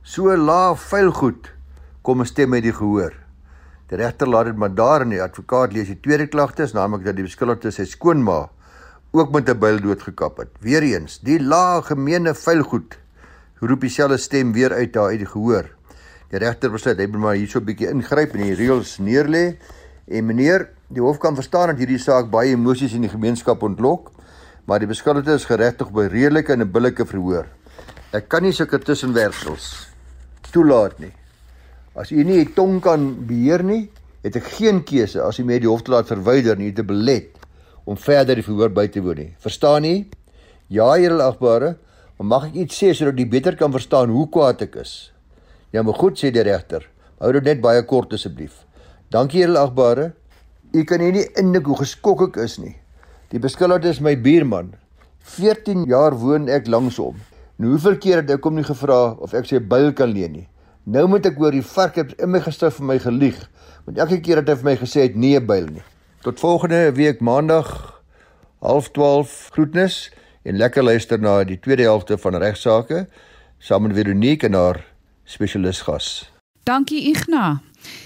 So 0.02 0.36
laaf 0.38 0.80
vuil 0.82 1.12
goed 1.12 1.54
kom 2.02 2.22
'n 2.22 2.26
stem 2.26 2.54
uit 2.54 2.64
die 2.64 2.74
gehoor. 2.74 3.25
Die 3.90 3.98
regter 3.98 4.28
laat 4.28 4.46
dit 4.46 4.56
maar 4.56 4.74
daar 4.74 5.02
en 5.02 5.10
die 5.10 5.22
advokaat 5.22 5.74
lees 5.74 5.88
die 5.88 6.00
tweede 6.00 6.28
klagte, 6.28 6.68
naamlik 6.74 7.06
dat 7.06 7.16
die 7.16 7.24
beskuldigde 7.24 7.72
sy 7.72 7.86
skoonma 7.86 8.50
ook 9.12 9.32
met 9.32 9.50
'n 9.50 9.60
byl 9.60 9.80
doodgekap 9.80 10.38
het. 10.38 10.50
Weereens, 10.60 11.20
die 11.20 11.40
laag 11.40 11.88
gemeene 11.88 12.34
vuil 12.34 12.64
goed 12.64 12.98
roep 13.60 13.82
dieselfde 13.82 14.18
stem 14.18 14.54
weer 14.54 14.74
uit 14.74 14.94
daar 14.94 15.10
uit 15.10 15.20
die 15.20 15.28
gehoor. 15.28 15.66
Die 16.30 16.40
regter 16.40 16.72
besluit 16.72 16.98
hy 16.98 17.08
moet 17.08 17.22
maar 17.22 17.36
hierso 17.36 17.60
'n 17.60 17.66
bietjie 17.66 17.90
ingryp 17.90 18.34
en 18.34 18.42
die 18.42 18.56
reëls 18.56 19.00
neerlê. 19.00 19.58
En 20.08 20.26
meneer, 20.26 20.70
Die 20.94 21.02
hof 21.02 21.18
kan 21.18 21.34
verstaan 21.34 21.72
dat 21.72 21.82
hierdie 21.82 21.98
saak 22.02 22.28
baie 22.30 22.54
emosies 22.54 22.94
in 22.94 23.06
die 23.08 23.10
gemeenskap 23.10 23.64
ontlok, 23.66 24.12
maar 24.70 24.82
die 24.82 24.90
beskuldigde 24.90 25.34
is 25.34 25.48
geregtig 25.50 25.90
op 25.90 25.98
'n 25.98 26.14
redelike 26.14 26.54
en 26.54 26.62
'n 26.62 26.72
billike 26.72 27.06
verhoor. 27.06 27.48
Ek 28.14 28.30
kan 28.30 28.44
nie 28.44 28.52
sulke 28.52 28.80
tussenwerksels 28.80 29.90
toelaat 30.52 31.00
nie. 31.00 31.14
As 31.96 32.12
u 32.12 32.20
nie 32.28 32.42
die 32.44 32.52
tong 32.56 32.82
kan 32.84 33.08
beheer 33.28 33.64
nie, 33.64 33.86
het 34.26 34.36
ek 34.36 34.50
geen 34.58 34.82
keuse 34.84 35.22
as 35.24 35.40
u 35.40 35.46
my 35.48 35.62
die 35.64 35.70
hof 35.70 35.86
te 35.86 35.94
laat 35.94 36.10
verwyder 36.12 36.58
nie 36.60 36.74
te 36.76 36.84
belet 36.84 37.38
om 37.88 37.96
verder 37.96 38.36
die 38.36 38.44
verhoor 38.44 38.74
by 38.74 38.88
te 38.92 39.04
woon 39.06 39.22
nie. 39.22 39.32
Verstaan 39.40 39.86
u? 39.88 39.96
Ja, 40.68 40.90
Here 40.98 41.22
agbare, 41.24 41.76
maar 42.18 42.28
mag 42.28 42.48
ek 42.50 42.58
iets 42.66 42.82
sê 42.82 42.92
sodat 42.92 43.20
u 43.22 43.26
beter 43.30 43.56
kan 43.56 43.72
verstaan 43.72 44.12
hoe 44.12 44.26
kwaad 44.28 44.66
ek 44.66 44.76
is? 44.82 44.94
Ja, 45.72 45.84
maar 45.84 45.96
goed 45.96 46.20
sê 46.20 46.32
die 46.34 46.44
regter. 46.44 46.84
Hou 47.22 47.32
dit 47.38 47.46
net 47.46 47.62
baie 47.64 47.84
kort 47.88 48.14
asseblief. 48.18 48.66
Dankie, 49.14 49.46
Here 49.46 49.60
agbare. 49.62 50.12
U 50.74 50.84
kan 50.84 51.00
nie 51.00 51.24
indink 51.40 51.70
hoe 51.70 51.78
geskok 51.80 52.26
ek 52.28 52.42
is 52.44 52.58
nie. 52.60 52.74
Die 53.32 53.40
beskuldigde 53.40 53.94
is 53.94 54.02
my 54.04 54.18
buurman. 54.20 54.74
14 55.38 55.86
jaar 55.88 56.18
woon 56.20 56.50
ek 56.52 56.68
langs 56.68 56.98
hom. 57.00 57.16
Nou 57.56 57.72
hoeveel 57.72 57.96
keer 58.04 58.20
het 58.20 58.36
ek 58.36 58.44
hom 58.44 58.58
nie 58.60 58.68
gevra 58.68 59.16
of 59.22 59.34
ek 59.38 59.48
sy 59.48 59.62
byl 59.64 59.94
kan 59.96 60.12
leen 60.12 60.42
nie. 60.42 60.48
Nou 60.86 61.08
moet 61.10 61.26
ek 61.26 61.40
hoor 61.42 61.56
die 61.56 61.66
vark 61.66 61.96
het 61.98 62.12
in 62.22 62.30
my 62.30 62.40
gestig 62.46 62.76
vir 62.78 62.86
my 62.86 63.00
gelieg. 63.02 63.38
Want 63.88 63.98
elke 64.04 64.20
keer 64.22 64.44
het 64.44 64.50
hy 64.52 64.56
vir 64.60 64.68
my 64.68 64.76
gesê 64.78 65.08
het 65.08 65.16
nee 65.18 65.40
byl 65.42 65.66
nie. 65.74 65.86
Tot 66.22 66.40
volgende 66.40 66.92
week 66.94 67.22
maandag 67.26 67.70
12:30 68.62 69.50
groetnis 69.54 70.12
en 70.44 70.58
lekker 70.58 70.84
luister 70.84 71.20
na 71.20 71.44
die 71.44 71.58
tweede 71.60 71.90
helfte 71.90 72.18
van 72.18 72.38
regsaake 72.38 73.08
saam 73.58 73.88
met 73.88 73.96
Veronique 73.98 74.46
en 74.46 74.54
haar 74.54 74.86
spesialis 75.26 75.82
gas. 75.82 76.32
Dankie 76.64 77.10
Ignas. 77.10 77.62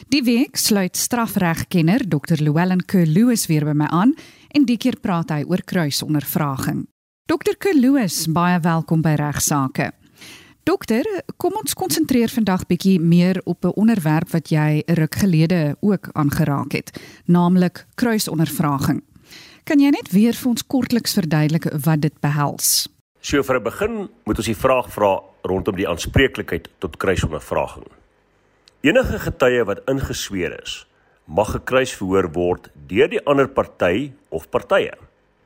Die 0.08 0.24
week 0.24 0.56
sluit 0.58 0.98
strafregkenner 0.98 2.08
Dr. 2.08 2.40
Llewellyn 2.40 2.86
Kerloos 2.86 3.48
weer 3.48 3.66
by 3.66 3.76
my 3.76 3.88
aan 3.88 4.16
en 4.52 4.66
die 4.66 4.78
keer 4.78 5.00
praat 5.00 5.32
hy 5.32 5.44
oor 5.48 5.64
kruisondervraging. 5.64 6.88
Dr. 7.28 7.56
Kerloos, 7.60 8.26
baie 8.32 8.60
welkom 8.60 9.02
by 9.02 9.16
Regsake. 9.20 9.99
Dokter, 10.70 11.08
kom 11.42 11.56
ons 11.58 11.74
konsentreer 11.74 12.30
vandag 12.30 12.68
bietjie 12.70 13.00
meer 13.02 13.40
op 13.50 13.66
'n 13.66 13.74
onderwerp 13.82 14.30
wat 14.30 14.50
jy 14.50 14.84
'n 14.86 14.94
ruk 14.94 15.16
gelede 15.16 15.76
ook 15.80 16.10
aangeraak 16.14 16.72
het, 16.72 16.90
naamlik 17.26 17.86
kruisondervraging. 17.96 19.02
Kan 19.64 19.80
jy 19.80 19.90
net 19.90 20.12
weer 20.12 20.34
vir 20.34 20.50
ons 20.50 20.68
kortliks 20.68 21.14
verduidelik 21.14 21.66
wat 21.86 22.02
dit 22.02 22.20
behels? 22.20 22.88
So 23.20 23.44
vir 23.44 23.56
'n 23.56 23.64
begin 23.64 24.10
moet 24.26 24.38
ons 24.38 24.46
die 24.46 24.56
vraag 24.56 24.92
vra 24.92 25.22
rondom 25.42 25.76
die 25.76 25.88
aanspreeklikheid 25.88 26.70
tot 26.78 26.98
kruisondervraging. 26.98 27.88
Enige 28.82 29.20
getuie 29.20 29.64
wat 29.66 29.82
ingesweer 29.88 30.62
is, 30.62 30.88
mag 31.26 31.52
gekruis 31.52 31.94
verhoor 31.94 32.32
word 32.32 32.70
deur 32.88 33.10
die 33.10 33.26
ander 33.26 33.48
party 33.48 34.12
of 34.30 34.50
partye. 34.50 34.94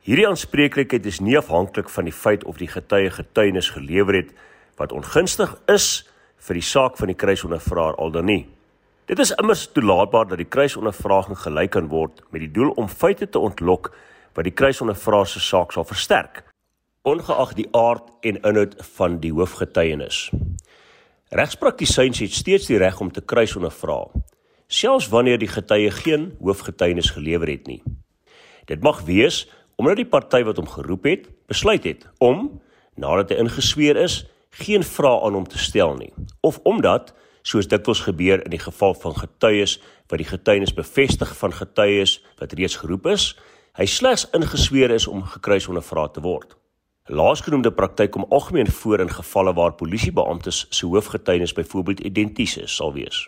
Hierdie 0.02 0.28
aanspreeklikheid 0.28 1.06
is 1.06 1.20
nie 1.20 1.38
afhanklik 1.38 1.90
van 1.90 2.04
die 2.04 2.14
feit 2.14 2.44
of 2.44 2.58
die 2.58 2.68
getuie 2.68 3.10
getuienis 3.10 3.70
gelewer 3.70 4.16
het 4.16 4.32
wat 4.78 4.92
ongunstig 4.92 5.54
is 5.72 6.04
vir 6.48 6.60
die 6.60 6.66
saak 6.66 6.98
van 7.00 7.12
die 7.12 7.18
kruisondervraer 7.20 7.96
al 8.02 8.12
dan 8.12 8.28
nie. 8.28 8.44
Dit 9.08 9.20
is 9.20 9.34
immers 9.36 9.66
toelaatbaar 9.76 10.30
dat 10.32 10.40
die 10.40 10.48
kruisondervraging 10.48 11.38
gelyk 11.38 11.74
kan 11.76 11.90
word 11.92 12.22
met 12.32 12.44
die 12.44 12.52
doel 12.52 12.72
om 12.80 12.88
feite 12.88 13.28
te 13.28 13.40
ontlok 13.40 13.92
wat 14.34 14.48
die 14.48 14.56
kruisondervraer 14.56 15.28
se 15.30 15.42
saak 15.44 15.76
sal 15.76 15.86
versterk, 15.88 16.44
ongeag 17.04 17.54
die 17.58 17.68
aard 17.76 18.08
en 18.24 18.40
inhoud 18.42 18.78
van 18.96 19.20
die 19.20 19.34
hoofgetuienis. 19.36 20.30
Regspraktisyns 21.36 22.22
het 22.24 22.32
steeds 22.32 22.70
die 22.70 22.80
reg 22.80 23.00
om 23.02 23.12
te 23.12 23.22
kruisondervra, 23.22 24.06
selfs 24.68 25.10
wanneer 25.12 25.40
die 25.42 25.52
getuie 25.52 25.92
geen 25.92 26.32
hoofgetuienis 26.40 27.12
gelewer 27.16 27.52
het 27.52 27.68
nie. 27.68 27.82
Dit 28.72 28.84
mag 28.84 29.04
wees 29.08 29.44
omdat 29.76 29.98
die 30.00 30.08
party 30.08 30.44
wat 30.46 30.60
hom 30.62 30.70
geroep 30.70 31.08
het, 31.10 31.28
besluit 31.50 31.84
het 31.84 32.06
om 32.24 32.62
nadat 32.96 33.34
hy 33.34 33.42
ingesweer 33.42 33.98
is, 33.98 34.22
geen 34.62 34.84
vrae 34.84 35.22
aan 35.26 35.34
hom 35.34 35.48
te 35.48 35.58
stel 35.58 35.96
nie, 35.98 36.14
of 36.42 36.60
omdat 36.64 37.14
soos 37.44 37.68
dikwels 37.68 38.04
gebeur 38.06 38.44
in 38.44 38.54
die 38.54 38.62
geval 38.62 38.94
van 38.94 39.16
getuies 39.18 39.80
wat 40.12 40.22
die 40.22 40.30
getuienis 40.30 40.74
bevestig 40.74 41.32
van 41.38 41.54
getuies 41.54 42.20
wat 42.40 42.54
reeds 42.54 42.78
geroep 42.82 43.08
is, 43.12 43.34
hy 43.80 43.88
slegs 43.90 44.28
ingesweer 44.38 44.94
is 44.94 45.08
om 45.10 45.24
gekruis 45.26 45.68
ondervra 45.68 46.08
te 46.14 46.22
word. 46.22 46.54
Laasgenoemde 47.12 47.74
praktyk 47.76 48.14
kom 48.16 48.26
algemeen 48.30 48.70
voor 48.72 49.02
in 49.04 49.10
gevalle 49.12 49.54
waar 49.54 49.74
polisiebeamptes 49.76 50.66
se 50.70 50.86
hoofgetuienis 50.86 51.54
byvoorbeeld 51.54 52.00
identies 52.00 52.58
is 52.58 52.76
sal 52.76 52.94
wees. 52.94 53.26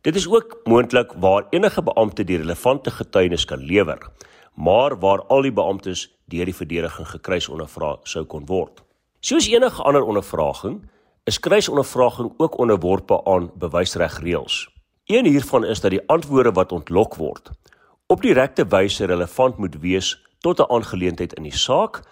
Dit 0.00 0.16
is 0.16 0.28
ook 0.28 0.60
moontlik 0.64 1.12
waar 1.20 1.44
enige 1.50 1.82
beampte 1.82 2.24
die 2.24 2.38
relevante 2.40 2.90
getuienis 2.90 3.44
kan 3.44 3.60
lewer, 3.60 4.06
maar 4.54 4.98
waar 4.98 5.26
al 5.28 5.42
die 5.42 5.52
beamptes 5.52 6.06
deur 6.32 6.48
die 6.48 6.56
verdediging 6.56 7.08
gekruis 7.08 7.48
ondervra 7.48 7.98
sou 8.08 8.24
kon 8.24 8.46
word. 8.46 8.80
Soos 9.20 9.46
enige 9.52 9.82
ander 9.82 10.02
ondervraging, 10.02 10.90
is 11.24 11.40
kruisondervraging 11.40 12.32
ook 12.36 12.58
onderworpe 12.58 13.24
aan 13.24 13.50
bewysregreëls. 13.54 14.68
Een 15.04 15.26
hiervan 15.26 15.64
is 15.64 15.80
dat 15.80 15.90
die 15.90 16.00
antwoorde 16.08 16.52
wat 16.52 16.72
ontlok 16.72 17.14
word 17.14 17.50
op 18.06 18.22
direkte 18.22 18.64
wyse 18.66 19.04
relevant 19.04 19.56
moet 19.56 19.76
wees 19.80 20.08
tot 20.38 20.58
'n 20.58 20.72
aangeleentheid 20.72 21.32
in 21.32 21.42
die 21.42 21.56
saak 21.56 22.02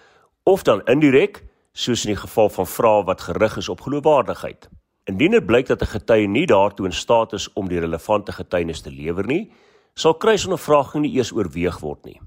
of 0.42 0.62
dan 0.62 0.84
indirek, 0.84 1.44
soos 1.72 2.04
in 2.04 2.12
die 2.12 2.20
geval 2.20 2.48
van 2.48 2.66
vrae 2.66 3.04
wat 3.04 3.20
gerig 3.20 3.56
is 3.56 3.68
op 3.68 3.80
geloofwaardigheid. 3.80 4.68
Indien 5.04 5.30
dit 5.30 5.46
blyk 5.46 5.66
dat 5.66 5.82
'n 5.82 5.86
getuie 5.96 6.28
nie 6.28 6.46
daartoe 6.46 6.86
in 6.86 6.92
staat 6.92 7.32
is 7.32 7.52
om 7.52 7.68
die 7.68 7.80
relevante 7.80 8.32
getuienis 8.32 8.80
te 8.80 8.90
lewer 8.90 9.26
nie, 9.26 9.52
sal 9.94 10.14
kruisondervraging 10.14 11.02
nie 11.02 11.16
eers 11.16 11.32
oorweeg 11.32 11.78
word 11.78 12.04
nie. 12.04 12.20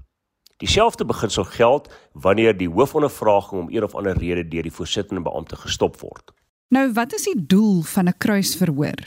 Dieselfde 0.62 1.04
beginsel 1.04 1.44
geld 1.44 1.88
wanneer 2.12 2.54
die 2.56 2.68
hoofondervraging 2.70 3.60
om 3.60 3.70
een 3.70 3.82
of 3.82 3.94
ander 3.98 4.14
rede 4.18 4.44
deur 4.48 4.62
die 4.62 4.72
voorsittende 4.72 5.22
beampte 5.22 5.56
gestop 5.58 5.96
word. 6.00 6.30
Nou, 6.70 6.92
wat 6.94 7.12
is 7.12 7.24
die 7.26 7.46
doel 7.46 7.82
van 7.82 8.06
'n 8.08 8.14
kruisverhoor? 8.18 9.00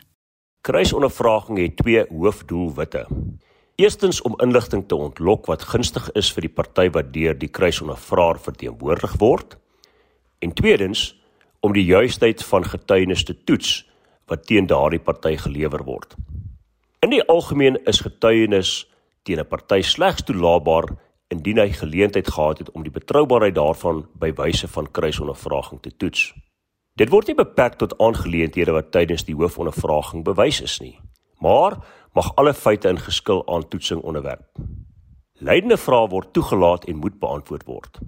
Kruisondervraging 0.61 1.57
het 1.57 1.77
twee 1.77 2.03
hoofdoelwitte. 2.09 3.07
Eerstens 3.75 4.21
om 4.21 4.35
inligting 4.37 4.87
te 4.87 4.95
ontlok 4.95 5.45
wat 5.45 5.63
gunstig 5.63 6.11
is 6.11 6.33
vir 6.33 6.41
die 6.41 6.55
party 6.59 6.89
wat 6.89 7.13
deur 7.13 7.39
die 7.39 7.47
kruisondervraer 7.47 8.39
verteenwoordig 8.39 9.15
word. 9.17 9.57
En 10.39 10.53
tweedens 10.53 11.21
om 11.59 11.73
die 11.73 11.85
juistheid 11.85 12.43
van 12.43 12.65
getuienis 12.65 13.23
te 13.23 13.43
toets 13.43 13.89
wat 14.25 14.45
teen 14.45 14.67
daardie 14.67 14.99
party 14.99 15.37
gelewer 15.37 15.83
word. 15.83 16.15
In 16.99 17.09
die 17.09 17.23
algemeen 17.23 17.79
is 17.85 18.01
getuienis 18.01 18.91
teen 19.23 19.39
'n 19.39 19.47
party 19.47 19.81
slegs 19.81 20.23
toelaatbaar 20.23 20.85
indien 21.27 21.57
hy 21.57 21.69
geleentheid 21.73 22.27
gehad 22.27 22.57
het 22.61 22.71
om 22.71 22.83
die 22.83 22.93
betroubaarheid 22.93 23.55
daarvan 23.55 24.05
by 24.19 24.31
wyse 24.37 24.67
van 24.67 24.91
kruisondervraging 24.91 25.81
te 25.81 25.91
toets. 25.97 26.33
Dit 26.95 27.09
word 27.09 27.27
nie 27.27 27.35
beperk 27.35 27.79
tot 27.81 27.97
aangeleenthede 27.99 28.71
wat 28.71 28.91
tydens 28.91 29.25
die 29.27 29.35
hoofondervraging 29.35 30.23
bewys 30.23 30.61
is 30.61 30.79
nie, 30.79 30.99
maar 31.43 31.79
mag 32.15 32.31
alle 32.39 32.53
feite 32.53 32.89
in 32.89 33.01
geskil 33.01 33.43
aan 33.51 33.67
toetsing 33.67 34.01
onderwerp. 34.01 34.47
Leidende 35.43 35.77
vrae 35.77 36.07
word 36.07 36.31
toegelaat 36.33 36.85
en 36.85 37.01
moet 37.03 37.19
beantwoord 37.19 37.65
word. 37.67 37.99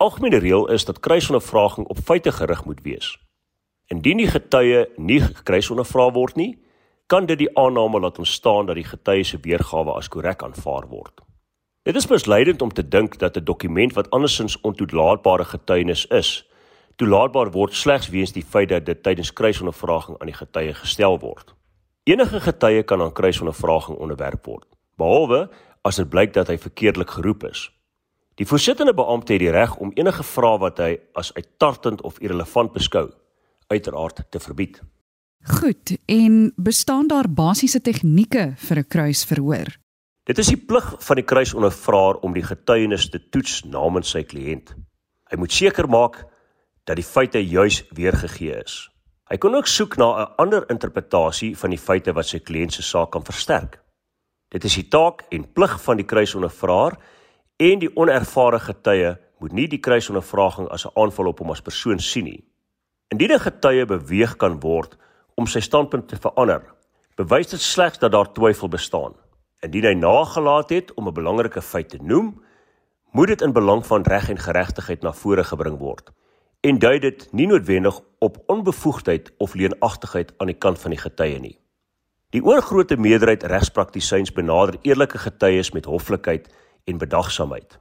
Algemene 0.00 0.38
reël 0.40 0.68
is 0.72 0.84
dat 0.84 1.00
kruisondervraging 1.00 1.86
op 1.86 1.98
feite 1.98 2.32
gerig 2.32 2.64
moet 2.64 2.80
wees. 2.82 3.18
Indien 3.92 4.16
die 4.16 4.30
getuie 4.30 4.86
nie 4.96 5.20
kruisondervra 5.42 6.10
word 6.12 6.36
nie, 6.36 6.54
kan 7.06 7.26
dit 7.26 7.38
die 7.38 7.52
aanname 7.58 8.00
laat 8.00 8.18
ontstaan 8.18 8.66
dat 8.66 8.80
die 8.80 8.88
getuie 8.88 9.24
se 9.24 9.38
weergawe 9.42 9.92
as 9.92 10.08
korrek 10.08 10.42
aanvaar 10.42 10.88
word. 10.88 11.20
Dit 11.86 11.94
is 11.96 12.06
misleidend 12.06 12.62
om 12.62 12.72
te 12.72 12.88
dink 12.88 13.18
dat 13.18 13.36
'n 13.36 13.44
dokument 13.44 13.92
wat 13.92 14.10
andersins 14.10 14.60
ontoelaatbare 14.60 15.44
getuienis 15.44 16.06
is, 16.06 16.50
toelaatbaar 16.96 17.50
word 17.50 17.74
slegs 17.74 18.08
weens 18.08 18.32
die 18.32 18.44
feit 18.44 18.68
dat 18.68 18.86
dit 18.86 19.02
tydens 19.02 19.32
kruisondervraging 19.32 20.18
aan 20.18 20.26
die 20.26 20.36
getuie 20.36 20.74
gestel 20.74 21.18
word. 21.18 21.54
Enige 22.02 22.40
getuie 22.40 22.82
kan 22.82 23.02
aan 23.02 23.12
kruisondervraging 23.12 23.98
onderwerp 23.98 24.46
word, 24.46 24.66
behalwe 24.96 25.50
as 25.82 25.96
dit 25.96 26.08
blyk 26.08 26.32
dat 26.32 26.48
hy 26.48 26.58
verkeerdelik 26.58 27.10
geroep 27.10 27.44
is. 27.44 27.70
Die 28.34 28.46
voorsittende 28.46 28.94
beampte 28.94 29.32
het 29.32 29.40
die 29.40 29.50
reg 29.50 29.76
om 29.76 29.92
enige 29.94 30.22
vrae 30.22 30.58
wat 30.58 30.78
hy 30.78 30.98
as 31.12 31.34
uittartend 31.34 32.02
of 32.02 32.18
irrelevant 32.18 32.72
beskou, 32.72 33.10
uiteraard 33.66 34.24
te 34.30 34.40
verbied. 34.40 34.82
Goed, 35.42 35.98
en 36.06 36.52
bestaan 36.56 37.06
daar 37.06 37.30
basiese 37.30 37.80
tegnieke 37.80 38.54
vir 38.56 38.76
'n 38.78 38.86
kruisverhoor? 38.88 39.85
Dit 40.26 40.40
is 40.42 40.48
die 40.50 40.58
plig 40.58 40.86
van 41.06 41.20
die 41.20 41.22
kruisondervraer 41.22 42.16
om 42.26 42.32
die 42.34 42.42
getuienis 42.42 43.04
te 43.12 43.20
toets 43.30 43.60
namens 43.70 44.10
sy 44.10 44.24
kliënt. 44.26 44.72
Hy 45.30 45.36
moet 45.38 45.52
seker 45.54 45.86
maak 45.86 46.16
dat 46.82 46.98
die 46.98 47.06
feite 47.06 47.38
juis 47.38 47.84
weergegee 47.94 48.56
is. 48.58 48.88
Hy 49.30 49.38
kan 49.38 49.54
ook 49.54 49.70
soek 49.70 49.94
na 50.02 50.08
'n 50.22 50.34
ander 50.42 50.64
interpretasie 50.70 51.54
van 51.54 51.70
die 51.70 51.78
feite 51.78 52.12
wat 52.12 52.26
sy 52.26 52.40
kliënt 52.40 52.72
se 52.72 52.82
saak 52.82 53.10
kan 53.12 53.22
versterk. 53.22 53.78
Dit 54.50 54.64
is 54.64 54.74
die 54.74 54.88
taak 54.88 55.22
en 55.30 55.52
plig 55.52 55.80
van 55.82 55.96
die 55.96 56.06
kruisondervraer 56.06 56.98
en 57.56 57.78
die 57.78 57.96
onervare 57.96 58.58
getuie 58.58 59.16
moet 59.38 59.52
nie 59.52 59.68
die 59.68 59.80
kruisondervraging 59.80 60.68
as 60.68 60.86
'n 60.86 60.94
aanval 60.96 61.26
op 61.26 61.38
hom 61.38 61.50
as 61.50 61.62
persoon 61.62 61.98
sien 62.00 62.24
nie. 62.24 62.44
Indien 63.12 63.30
'n 63.32 63.38
getuie 63.38 63.86
beweeg 63.86 64.36
kan 64.36 64.60
word 64.60 64.96
om 65.36 65.46
sy 65.46 65.60
standpunt 65.60 66.08
te 66.08 66.16
verander, 66.16 66.62
bewys 67.16 67.46
dit 67.46 67.60
slegs 67.60 67.98
dat 67.98 68.12
daar 68.12 68.32
twyfel 68.32 68.68
bestaan. 68.68 69.14
Indien 69.66 69.88
hy 69.88 69.94
nagelaat 69.98 70.70
het 70.70 70.94
om 70.94 71.08
'n 71.08 71.14
belangrike 71.14 71.62
feit 71.62 71.88
te 71.88 71.98
noem, 72.00 72.42
moet 73.10 73.28
dit 73.28 73.40
in 73.42 73.52
belang 73.52 73.86
van 73.86 74.02
reg 74.02 74.28
en 74.30 74.38
geregtigheid 74.38 75.02
na 75.02 75.12
vore 75.12 75.44
gebring 75.44 75.78
word 75.78 76.12
en 76.66 76.78
dui 76.82 76.98
dit 76.98 77.26
nie 77.32 77.46
noodwendig 77.46 78.00
op 78.18 78.38
onbevoegdheid 78.50 79.30
of 79.38 79.54
leenagtigheid 79.54 80.32
aan 80.36 80.50
die 80.50 80.58
kant 80.58 80.80
van 80.82 80.94
die 80.94 81.00
getuie 81.00 81.38
nie. 81.38 81.54
Die 82.34 82.42
oorgrootste 82.42 82.96
meerderheid 82.98 83.44
regspraktisyns 83.46 84.32
benader 84.34 84.78
eerlike 84.82 85.18
getuies 85.18 85.70
met 85.76 85.86
hoflikheid 85.86 86.48
en 86.84 86.98
bedagsaamheid. 86.98 87.78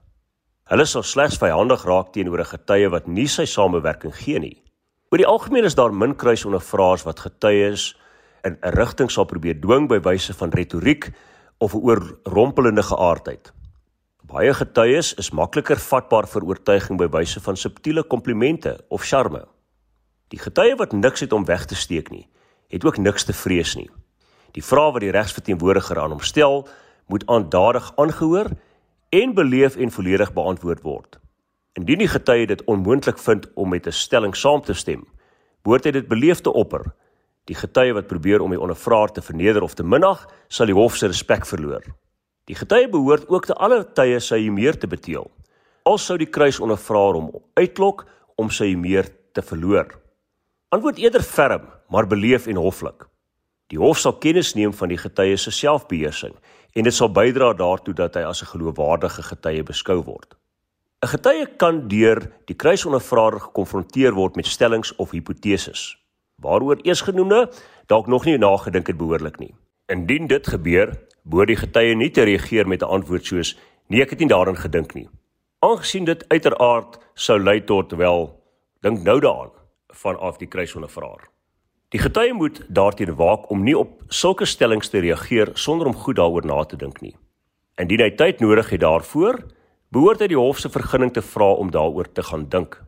Hulle 0.69 0.85
sal 0.85 1.03
slegs 1.03 1.39
vyandig 1.41 1.83
raak 1.85 2.13
teenoor 2.13 2.39
'n 2.39 2.53
getuie 2.53 2.89
wat 2.89 3.07
nie 3.07 3.27
sy 3.27 3.45
samewerking 3.45 4.15
gee 4.15 4.39
nie. 4.39 4.63
Oor 5.09 5.17
die 5.17 5.27
algemeen 5.27 5.63
is 5.63 5.75
daar 5.75 5.93
min 5.93 6.15
kruisondervraers 6.15 7.03
wat 7.03 7.19
getuies 7.19 7.95
in 8.43 8.57
'n 8.61 8.75
rigting 8.75 9.11
sal 9.11 9.25
probeer 9.25 9.61
dwing 9.61 9.87
by 9.87 9.99
wyse 9.99 10.33
van 10.33 10.49
retoriek 10.49 11.11
of 11.57 11.73
'n 11.73 11.83
oorrompelende 11.83 12.83
geaardheid. 12.83 13.53
Baie 14.25 14.53
getuies 14.53 15.13
is 15.13 15.31
makliker 15.31 15.77
vatbaar 15.77 16.27
vir 16.27 16.43
oortuiging 16.43 16.97
by 16.97 17.07
wyse 17.07 17.39
van 17.39 17.57
subtiele 17.57 18.03
komplimente 18.03 18.85
of 18.89 19.03
charme. 19.03 19.45
Die 20.27 20.39
getuie 20.39 20.75
wat 20.75 20.91
niks 20.91 21.19
het 21.19 21.33
om 21.33 21.45
weg 21.45 21.65
te 21.65 21.75
steek 21.75 22.09
nie, 22.09 22.27
het 22.67 22.85
ook 22.85 22.97
niks 22.97 23.23
te 23.23 23.33
vrees 23.33 23.75
nie. 23.75 23.89
Die 24.51 24.63
vraag 24.63 24.91
wat 24.93 25.01
die 25.01 25.11
regsverteenwoordiger 25.11 25.99
aan 25.99 26.15
hom 26.15 26.19
stel, 26.19 26.67
moet 27.07 27.27
aandadig 27.27 27.91
aangehoor 27.95 28.49
en 29.09 29.33
beleef 29.33 29.75
en 29.75 29.91
volledig 29.91 30.33
beantwoord 30.33 30.81
word. 30.81 31.19
Indien 31.73 31.99
die 31.99 32.07
getuie 32.07 32.47
dit 32.47 32.63
onmoontlik 32.63 33.17
vind 33.19 33.47
om 33.53 33.69
met 33.69 33.87
'n 33.87 33.91
stelling 33.91 34.35
saam 34.35 34.61
te 34.61 34.73
stem, 34.73 35.05
behoort 35.61 35.83
hy 35.83 35.91
dit 35.91 36.07
beleef 36.07 36.41
te 36.41 36.53
opper. 36.53 36.93
Die 37.45 37.55
getuie 37.57 37.93
wat 37.93 38.07
probeer 38.09 38.41
om 38.41 38.53
die 38.53 38.59
ondervraer 38.59 39.11
te 39.13 39.21
verneder 39.21 39.61
of 39.61 39.75
te 39.77 39.83
minag, 39.85 40.23
sal 40.49 40.65
die 40.65 40.77
hof 40.77 40.95
se 40.97 41.09
respek 41.11 41.45
verloor. 41.45 41.83
Die 42.49 42.57
getuie 42.57 42.87
behoort 42.89 43.27
ook 43.29 43.45
te 43.45 43.53
alle 43.53 43.83
tye 43.97 44.17
sy 44.21 44.47
meer 44.49 44.77
te 44.81 44.89
beteel. 44.89 45.27
Al 45.85 45.99
sou 46.01 46.17
die 46.17 46.29
kruis 46.29 46.57
ondervraer 46.59 47.19
hom 47.19 47.29
uitlok 47.57 48.07
om 48.41 48.49
sy 48.49 48.71
meer 48.77 49.11
te 49.37 49.43
verloor. 49.45 49.91
Antwoord 50.73 50.97
eerder 51.01 51.21
ferm, 51.21 51.67
maar 51.89 52.09
beleef 52.09 52.47
en 52.49 52.57
hoflik. 52.57 53.05
Die 53.69 53.77
hof 53.81 54.01
sal 54.01 54.17
kennis 54.21 54.55
neem 54.57 54.73
van 54.73 54.89
die 54.89 54.97
getuie 54.97 55.37
se 55.37 55.53
selfbeheersing 55.53 56.33
en 56.75 56.89
dit 56.89 56.93
sal 56.93 57.11
bydra 57.13 57.51
daartoe 57.57 57.93
dat 57.93 58.17
hy 58.17 58.23
as 58.25 58.41
'n 58.41 58.51
geloofwaardige 58.53 59.21
getuie 59.21 59.63
beskou 59.63 60.01
word. 60.01 60.33
'n 61.03 61.07
Getuie 61.07 61.45
kan 61.57 61.87
deur 61.87 62.31
die 62.45 62.55
kruisondervraer 62.55 63.39
gekonfronteer 63.39 64.13
word 64.13 64.35
met 64.35 64.45
stellings 64.45 64.95
of 64.95 65.11
hipoteses 65.11 66.04
waaroor 66.45 66.81
eersgenoemde 66.85 67.49
dalk 67.91 68.07
nog 68.07 68.25
nie 68.25 68.37
nagedink 68.37 68.87
het 68.87 68.97
behoorlik 68.97 69.39
nie. 69.41 69.53
Indien 69.91 70.27
dit 70.27 70.47
gebeur, 70.47 70.93
behoort 71.23 71.51
die 71.53 71.61
getuie 71.61 71.95
nie 71.97 72.11
te 72.13 72.23
reageer 72.23 72.67
met 72.67 72.81
'n 72.81 72.93
antwoord 72.97 73.25
soos 73.25 73.57
nee, 73.89 74.01
ek 74.01 74.09
het 74.09 74.19
nie 74.19 74.29
daaraan 74.29 74.57
gedink 74.57 74.93
nie. 74.93 75.09
Aangesien 75.59 76.05
dit 76.05 76.25
uiteraard 76.29 76.99
sou 77.13 77.39
lei 77.39 77.61
tot 77.61 77.91
wel 77.91 78.29
dink 78.81 79.03
nou 79.03 79.19
daaraan 79.19 79.53
vanaf 79.89 80.37
die 80.37 80.47
kruisondervraer. 80.47 81.29
Die 81.89 82.01
getuie 82.01 82.33
moet 82.33 82.61
daarteen 82.67 83.15
waak 83.15 83.49
om 83.49 83.63
nie 83.63 83.77
op 83.77 84.01
sulke 84.07 84.45
stellings 84.45 84.89
te 84.89 84.99
reageer 84.99 85.51
sonder 85.53 85.87
om 85.87 85.95
goed 85.95 86.15
daaroor 86.15 86.45
na 86.45 86.63
te 86.63 86.75
dink 86.75 87.01
nie. 87.01 87.15
Indien 87.79 88.01
hy 88.01 88.11
tyd 88.15 88.39
nodig 88.39 88.69
het 88.69 88.81
daarvoor, 88.81 89.39
behoort 89.91 90.19
hy 90.19 90.27
die 90.27 90.39
hof 90.39 90.59
se 90.59 90.69
vergunning 90.69 91.13
te 91.13 91.21
vra 91.21 91.53
om 91.55 91.71
daaroor 91.71 92.11
te 92.11 92.23
gaan 92.23 92.49
dink. 92.49 92.81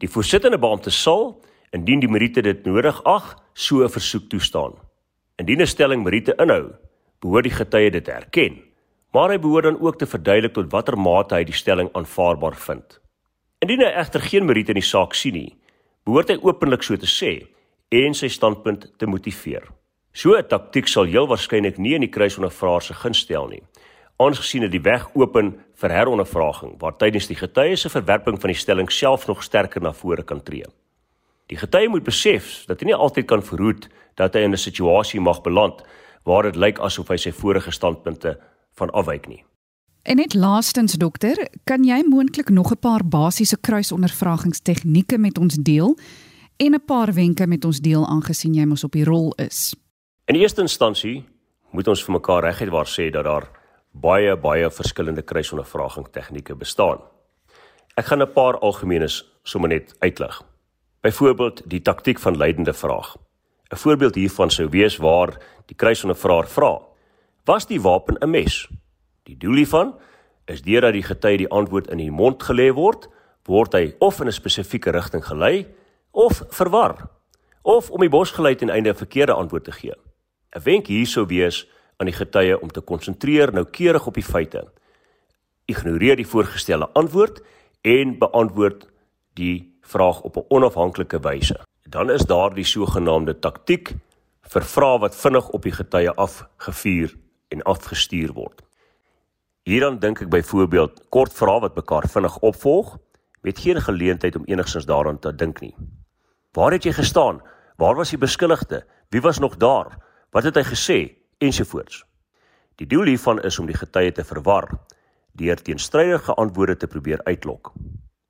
Die 0.00 0.08
voorsittende 0.08 0.58
beampte 0.58 0.90
sal, 0.90 1.36
indien 1.76 2.00
die 2.02 2.10
meriete 2.10 2.42
dit 2.42 2.64
nodig 2.66 3.02
ag, 3.04 3.36
so 3.54 3.84
'n 3.84 3.88
versoek 3.88 4.28
toestaan. 4.28 4.74
Indien 5.38 5.60
'n 5.60 5.66
stelling 5.66 6.02
meriete 6.02 6.34
inhou, 6.38 6.74
behoort 7.20 7.44
die 7.44 7.58
getuie 7.58 7.90
dit 7.90 8.04
te 8.04 8.12
erken, 8.12 8.62
maar 9.12 9.30
hy 9.30 9.38
behoort 9.38 9.64
dan 9.64 9.80
ook 9.80 9.98
te 9.98 10.06
verduidelik 10.06 10.54
tot 10.54 10.72
watter 10.72 10.98
mate 10.98 11.34
hy 11.34 11.44
die 11.44 11.56
stelling 11.56 11.88
aanvaarbaar 11.92 12.56
vind. 12.56 13.00
Indien 13.60 13.80
hy 13.80 13.92
egter 13.92 14.20
geen 14.20 14.46
meriete 14.46 14.72
in 14.72 14.80
die 14.80 14.86
saak 14.86 15.14
sien 15.14 15.34
nie, 15.34 15.56
behoort 16.04 16.28
hy 16.28 16.38
openlik 16.42 16.82
so 16.82 16.96
te 16.96 17.06
sê 17.06 17.46
en 17.90 18.14
sy 18.14 18.28
standpunt 18.28 18.92
te 18.98 19.06
motiveer. 19.06 19.62
So 20.12 20.34
'n 20.36 20.48
taktik 20.48 20.88
sal 20.88 21.04
heel 21.04 21.26
waarskynlik 21.26 21.78
nie 21.78 21.94
in 21.94 22.00
die 22.00 22.10
kruisondervraer 22.10 22.82
se 22.82 22.94
gunst 22.94 23.22
stel 23.22 23.48
nie, 23.48 23.62
aangesien 24.18 24.62
dit 24.62 24.72
die 24.72 24.82
weg 24.82 25.08
open 25.14 25.54
vir 25.74 25.90
herondervraging 25.90 26.78
waar 26.80 26.96
tydens 26.96 27.26
die 27.26 27.36
getuie 27.36 27.76
se 27.76 27.88
verwerping 27.88 28.40
van 28.40 28.48
die 28.48 28.58
stelling 28.58 28.90
self 28.90 29.26
nog 29.26 29.42
sterker 29.42 29.82
na 29.82 29.92
vore 29.92 30.22
kan 30.22 30.42
tree. 30.42 30.64
Die 31.50 31.58
getuie 31.58 31.88
moet 31.90 32.06
besef 32.06 32.64
dat 32.70 32.80
hy 32.80 32.92
nie 32.92 32.94
altyd 32.94 33.26
kan 33.26 33.42
verhoed 33.42 33.88
dat 34.18 34.34
hy 34.34 34.46
in 34.46 34.54
'n 34.54 34.66
situasie 34.68 35.20
mag 35.20 35.42
beland 35.42 35.82
waar 36.24 36.42
dit 36.42 36.56
lyk 36.56 36.78
asof 36.78 37.08
hy 37.08 37.16
sy 37.16 37.32
vorige 37.32 37.70
standpunte 37.70 38.38
van 38.78 38.90
afwyk 38.90 39.26
nie. 39.26 39.44
En 40.02 40.16
net 40.16 40.34
laastens 40.34 40.92
dokter, 40.92 41.48
kan 41.64 41.84
jy 41.84 42.02
moontlik 42.06 42.48
nog 42.48 42.70
'n 42.70 42.78
paar 42.78 43.04
basiese 43.04 43.56
kruisondervragingstegnieke 43.60 45.18
met 45.18 45.38
ons 45.38 45.54
deel 45.54 45.96
en 46.56 46.74
'n 46.74 46.84
paar 46.86 47.12
wenke 47.12 47.46
met 47.46 47.64
ons 47.64 47.80
deel 47.80 48.06
aangesien 48.06 48.54
jy 48.54 48.64
mos 48.64 48.84
op 48.84 48.92
die 48.92 49.04
rol 49.04 49.32
is? 49.36 49.74
In 50.26 50.34
eerste 50.34 50.60
instansie 50.60 51.24
moet 51.70 51.88
ons 51.88 52.04
vir 52.04 52.12
mekaar 52.12 52.42
reguit 52.42 52.70
waar 52.70 52.86
sê 52.86 53.10
dat 53.10 53.24
daar 53.24 53.48
baie 53.92 54.36
baie 54.36 54.70
verskillende 54.70 55.22
kruisondervraging 55.22 56.08
tegnieke 56.12 56.54
bestaan. 56.54 56.98
Ek 57.96 58.06
gaan 58.06 58.22
'n 58.22 58.32
paar 58.32 58.58
algemeenes 58.58 59.24
sommer 59.42 59.68
net 59.68 59.94
uitlig. 59.98 60.49
Byvoorbeeld 61.00 61.62
die 61.64 61.82
taktik 61.82 62.18
van 62.18 62.36
leidende 62.36 62.72
vraag. 62.72 63.16
'n 63.68 63.76
Voorbeeld 63.76 64.14
hiervan 64.14 64.50
sou 64.50 64.68
wees 64.68 64.96
waar 64.96 65.36
die 65.66 65.76
kruisondervraer 65.76 66.48
vra: 66.48 66.80
"Was 67.44 67.66
die 67.66 67.80
wapen 67.80 68.16
'n 68.18 68.30
mes?" 68.30 68.68
Die 69.22 69.36
doel 69.36 69.54
hiervan 69.54 69.94
is 70.44 70.62
deurdat 70.62 70.92
die 70.92 71.02
getuie 71.02 71.36
die 71.36 71.48
antwoord 71.48 71.90
in 71.90 71.96
die 71.96 72.10
mond 72.10 72.42
gelê 72.42 72.72
word, 72.72 73.08
word 73.44 73.72
hy 73.72 73.94
of 73.98 74.20
in 74.20 74.26
'n 74.26 74.32
spesifieke 74.32 74.90
rigting 74.90 75.24
gelei 75.24 75.66
of 76.10 76.42
verwar 76.48 77.08
of 77.62 77.90
om 77.90 78.00
die 78.00 78.08
bos 78.08 78.30
gelei 78.30 78.54
ten 78.54 78.70
einde 78.70 78.90
'n 78.90 78.96
verkeerde 78.96 79.32
antwoord 79.32 79.64
te 79.64 79.72
gee. 79.72 79.94
'n 80.56 80.62
Wenk 80.62 80.86
hier 80.86 81.06
sou 81.06 81.26
wees 81.26 81.66
aan 81.96 82.06
die 82.06 82.16
getuie 82.16 82.60
om 82.60 82.68
te 82.68 82.80
konsentreer 82.80 83.52
noukeurig 83.52 84.06
op 84.06 84.14
die 84.14 84.24
feite. 84.24 84.68
Ignoreer 85.64 86.16
die 86.16 86.26
voorgestelde 86.26 86.88
antwoord 86.92 87.42
en 87.80 88.18
beantwoord 88.18 88.86
die 89.34 89.79
vraag 89.90 90.20
op 90.20 90.36
'n 90.36 90.44
onafhanklike 90.48 91.20
wyse. 91.20 91.60
Dan 91.88 92.10
is 92.10 92.22
daar 92.22 92.54
die 92.54 92.64
sogenaamde 92.64 93.38
taktik 93.38 93.94
vir 94.42 94.62
vrae 94.62 94.98
wat 94.98 95.16
vinnig 95.16 95.48
op 95.48 95.62
die 95.62 95.72
getuie 95.72 96.10
afgevuur 96.10 97.16
en 97.48 97.62
afgestuur 97.62 98.32
word. 98.32 98.62
Hierdan 99.62 99.98
dink 99.98 100.20
ek 100.20 100.28
byvoorbeeld 100.28 101.08
kort 101.08 101.32
vrae 101.32 101.60
wat 101.60 101.74
mekaar 101.74 102.08
vinnig 102.08 102.38
opvolg 102.38 102.98
met 103.42 103.58
geen 103.58 103.80
geleentheid 103.80 104.36
om 104.36 104.44
enigsins 104.44 104.86
daaraan 104.86 105.18
te 105.18 105.34
dink 105.34 105.60
nie. 105.60 105.74
Waar 106.52 106.72
het 106.72 106.84
jy 106.84 106.92
gestaan? 106.92 107.42
Waar 107.76 107.94
was 107.94 108.10
die 108.10 108.18
beskuldigde? 108.18 108.84
Wie 109.08 109.20
was 109.20 109.38
nog 109.38 109.56
daar? 109.56 109.98
Wat 110.30 110.42
het 110.42 110.54
hy 110.54 110.62
gesê? 110.62 111.20
ensovoorts. 111.40 112.04
Die 112.76 112.86
doel 112.86 113.04
hiervan 113.12 113.40
is 113.42 113.58
om 113.58 113.68
die 113.68 113.76
getuie 113.76 114.12
te 114.12 114.24
verwar 114.24 114.68
deur 115.40 115.60
teenstrydige 115.62 116.34
antwoorde 116.34 116.76
te 116.76 116.86
probeer 116.86 117.20
uitlok. 117.24 117.72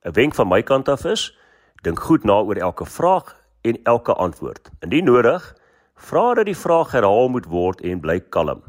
'n 0.05 0.13
Wenk 0.13 0.35
van 0.35 0.49
my 0.49 0.63
kant 0.63 0.89
af 0.89 1.05
is: 1.05 1.39
dink 1.83 1.99
goed 1.99 2.25
na 2.25 2.41
oor 2.45 2.57
elke 2.57 2.87
vraag 2.87 3.37
en 3.63 3.79
elke 3.85 4.13
antwoord. 4.13 4.71
Indien 4.81 5.05
nodig, 5.05 5.45
vra 5.97 6.35
dat 6.35 6.49
die 6.49 6.57
vraag 6.57 6.93
herhaal 6.93 7.29
moet 7.29 7.47
word 7.47 7.81
en 7.81 8.01
bly 8.01 8.21
kalm. 8.21 8.63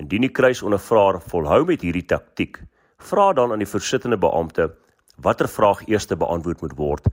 Indien 0.00 0.26
die 0.26 0.32
kruisondervraer 0.32 1.20
volhou 1.20 1.64
met 1.68 1.82
hierdie 1.82 2.06
taktik, 2.06 2.62
vra 2.98 3.32
dan 3.32 3.52
aan 3.52 3.62
die 3.62 3.68
voorsittende 3.68 4.18
beampte 4.18 4.70
watter 5.22 5.48
vraag 5.48 5.82
eers 5.86 6.06
beantwoord 6.06 6.60
moet 6.62 6.76
word 6.76 7.08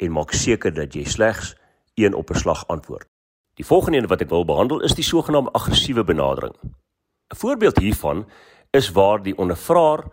en 0.00 0.12
maak 0.12 0.32
seker 0.32 0.72
dat 0.72 0.94
jy 0.94 1.04
slegs 1.04 1.54
een 1.94 2.14
op 2.14 2.30
'n 2.30 2.38
slag 2.38 2.66
antwoord. 2.68 3.06
Die 3.54 3.66
volgende 3.66 3.98
een 3.98 4.06
wat 4.06 4.20
ek 4.20 4.28
wil 4.30 4.44
behandel 4.44 4.80
is 4.80 4.94
die 4.94 5.04
sogenaamde 5.04 5.52
aggressiewe 5.52 6.04
benadering. 6.04 6.54
'n 6.62 7.36
Voorbeeld 7.36 7.78
hiervan 7.78 8.26
is 8.70 8.90
waar 8.92 9.22
die 9.22 9.36
ondervraer 9.36 10.04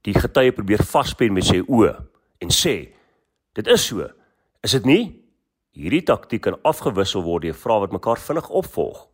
die 0.00 0.14
getuie 0.14 0.52
probeer 0.52 0.82
vaspen 0.82 1.32
met 1.32 1.44
sy 1.44 1.62
oë 1.68 1.96
en 2.38 2.50
sê: 2.50 2.94
"Dit 3.52 3.66
is 3.66 3.86
so. 3.86 4.08
Is 4.62 4.70
dit 4.72 4.84
nie?" 4.84 5.24
Hierdie 5.72 6.02
taktiek 6.02 6.42
kan 6.42 6.58
afgewissel 6.62 7.22
word 7.22 7.42
deur 7.42 7.54
vrae 7.54 7.80
wat 7.80 7.92
mekaar 7.92 8.20
vinnig 8.20 8.48
opvolg. 8.48 9.08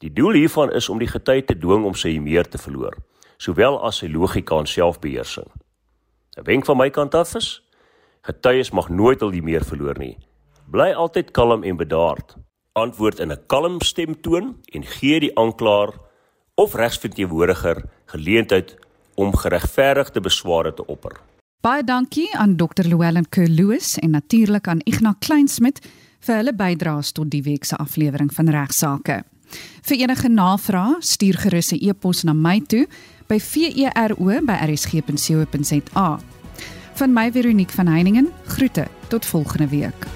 Die 0.00 0.12
doel 0.12 0.32
hiervan 0.32 0.72
is 0.72 0.88
om 0.88 0.98
die 0.98 1.08
getuie 1.08 1.44
te 1.44 1.54
dwing 1.58 1.84
om 1.84 1.94
sy 1.94 2.12
humeur 2.14 2.48
te 2.48 2.58
verloor, 2.58 2.96
sowel 3.38 3.78
as 3.84 3.96
sy 4.00 4.08
logika 4.08 4.58
en 4.58 4.66
selfbeheersing. 4.66 5.50
'n 6.36 6.44
Wenk 6.44 6.64
van 6.64 6.76
my 6.76 6.90
kant 6.90 7.14
af 7.14 7.34
is: 7.34 7.62
getuies 8.22 8.72
mag 8.72 8.88
nooit 8.88 9.20
hul 9.20 9.32
humeur 9.32 9.64
verloor 9.64 9.98
nie. 9.98 10.18
Bly 10.70 10.92
altyd 10.92 11.30
kalm 11.30 11.62
en 11.64 11.76
bedaard 11.76 12.36
antwoord 12.76 13.18
in 13.18 13.32
'n 13.32 13.46
kalm 13.46 13.80
stemtoon 13.80 14.46
en 14.74 14.82
gee 14.84 15.20
die 15.20 15.36
aanklaer 15.38 15.90
of 16.54 16.74
regsverteenwoordiger 16.74 17.84
geleentheid 18.06 18.76
om 19.14 19.36
geregverdigde 19.36 20.20
besware 20.20 20.74
te 20.74 20.86
opper. 20.86 21.16
Baie 21.66 21.82
dankie 21.82 22.28
aan 22.38 22.52
Dr. 22.54 22.86
Llewellyn 22.86 23.26
Kerloos 23.28 23.96
en 23.98 24.10
natuurlik 24.10 24.68
aan 24.68 24.78
Ignas 24.86 25.16
Kleinsmid 25.18 25.80
vir 26.22 26.36
hulle 26.38 26.54
bydraes 26.54 27.10
tot 27.16 27.26
die 27.32 27.42
week 27.42 27.66
se 27.66 27.74
aflewering 27.82 28.30
van 28.36 28.46
regsaake. 28.54 29.24
Vir 29.88 29.96
enige 30.04 30.28
navrae, 30.30 30.94
stuur 31.00 31.36
gerus 31.42 31.72
'n 31.72 31.82
e-pos 31.88 32.22
na 32.22 32.32
my 32.32 32.60
toe 32.60 32.86
by 33.26 33.40
vero@rsg.co.za. 33.40 33.80
Van 36.94 37.12
my 37.12 37.32
Veronique 37.32 37.74
van 37.74 37.86
Heiningen, 37.86 38.28
groete 38.44 38.86
tot 39.08 39.26
volgende 39.26 39.68
week. 39.68 40.15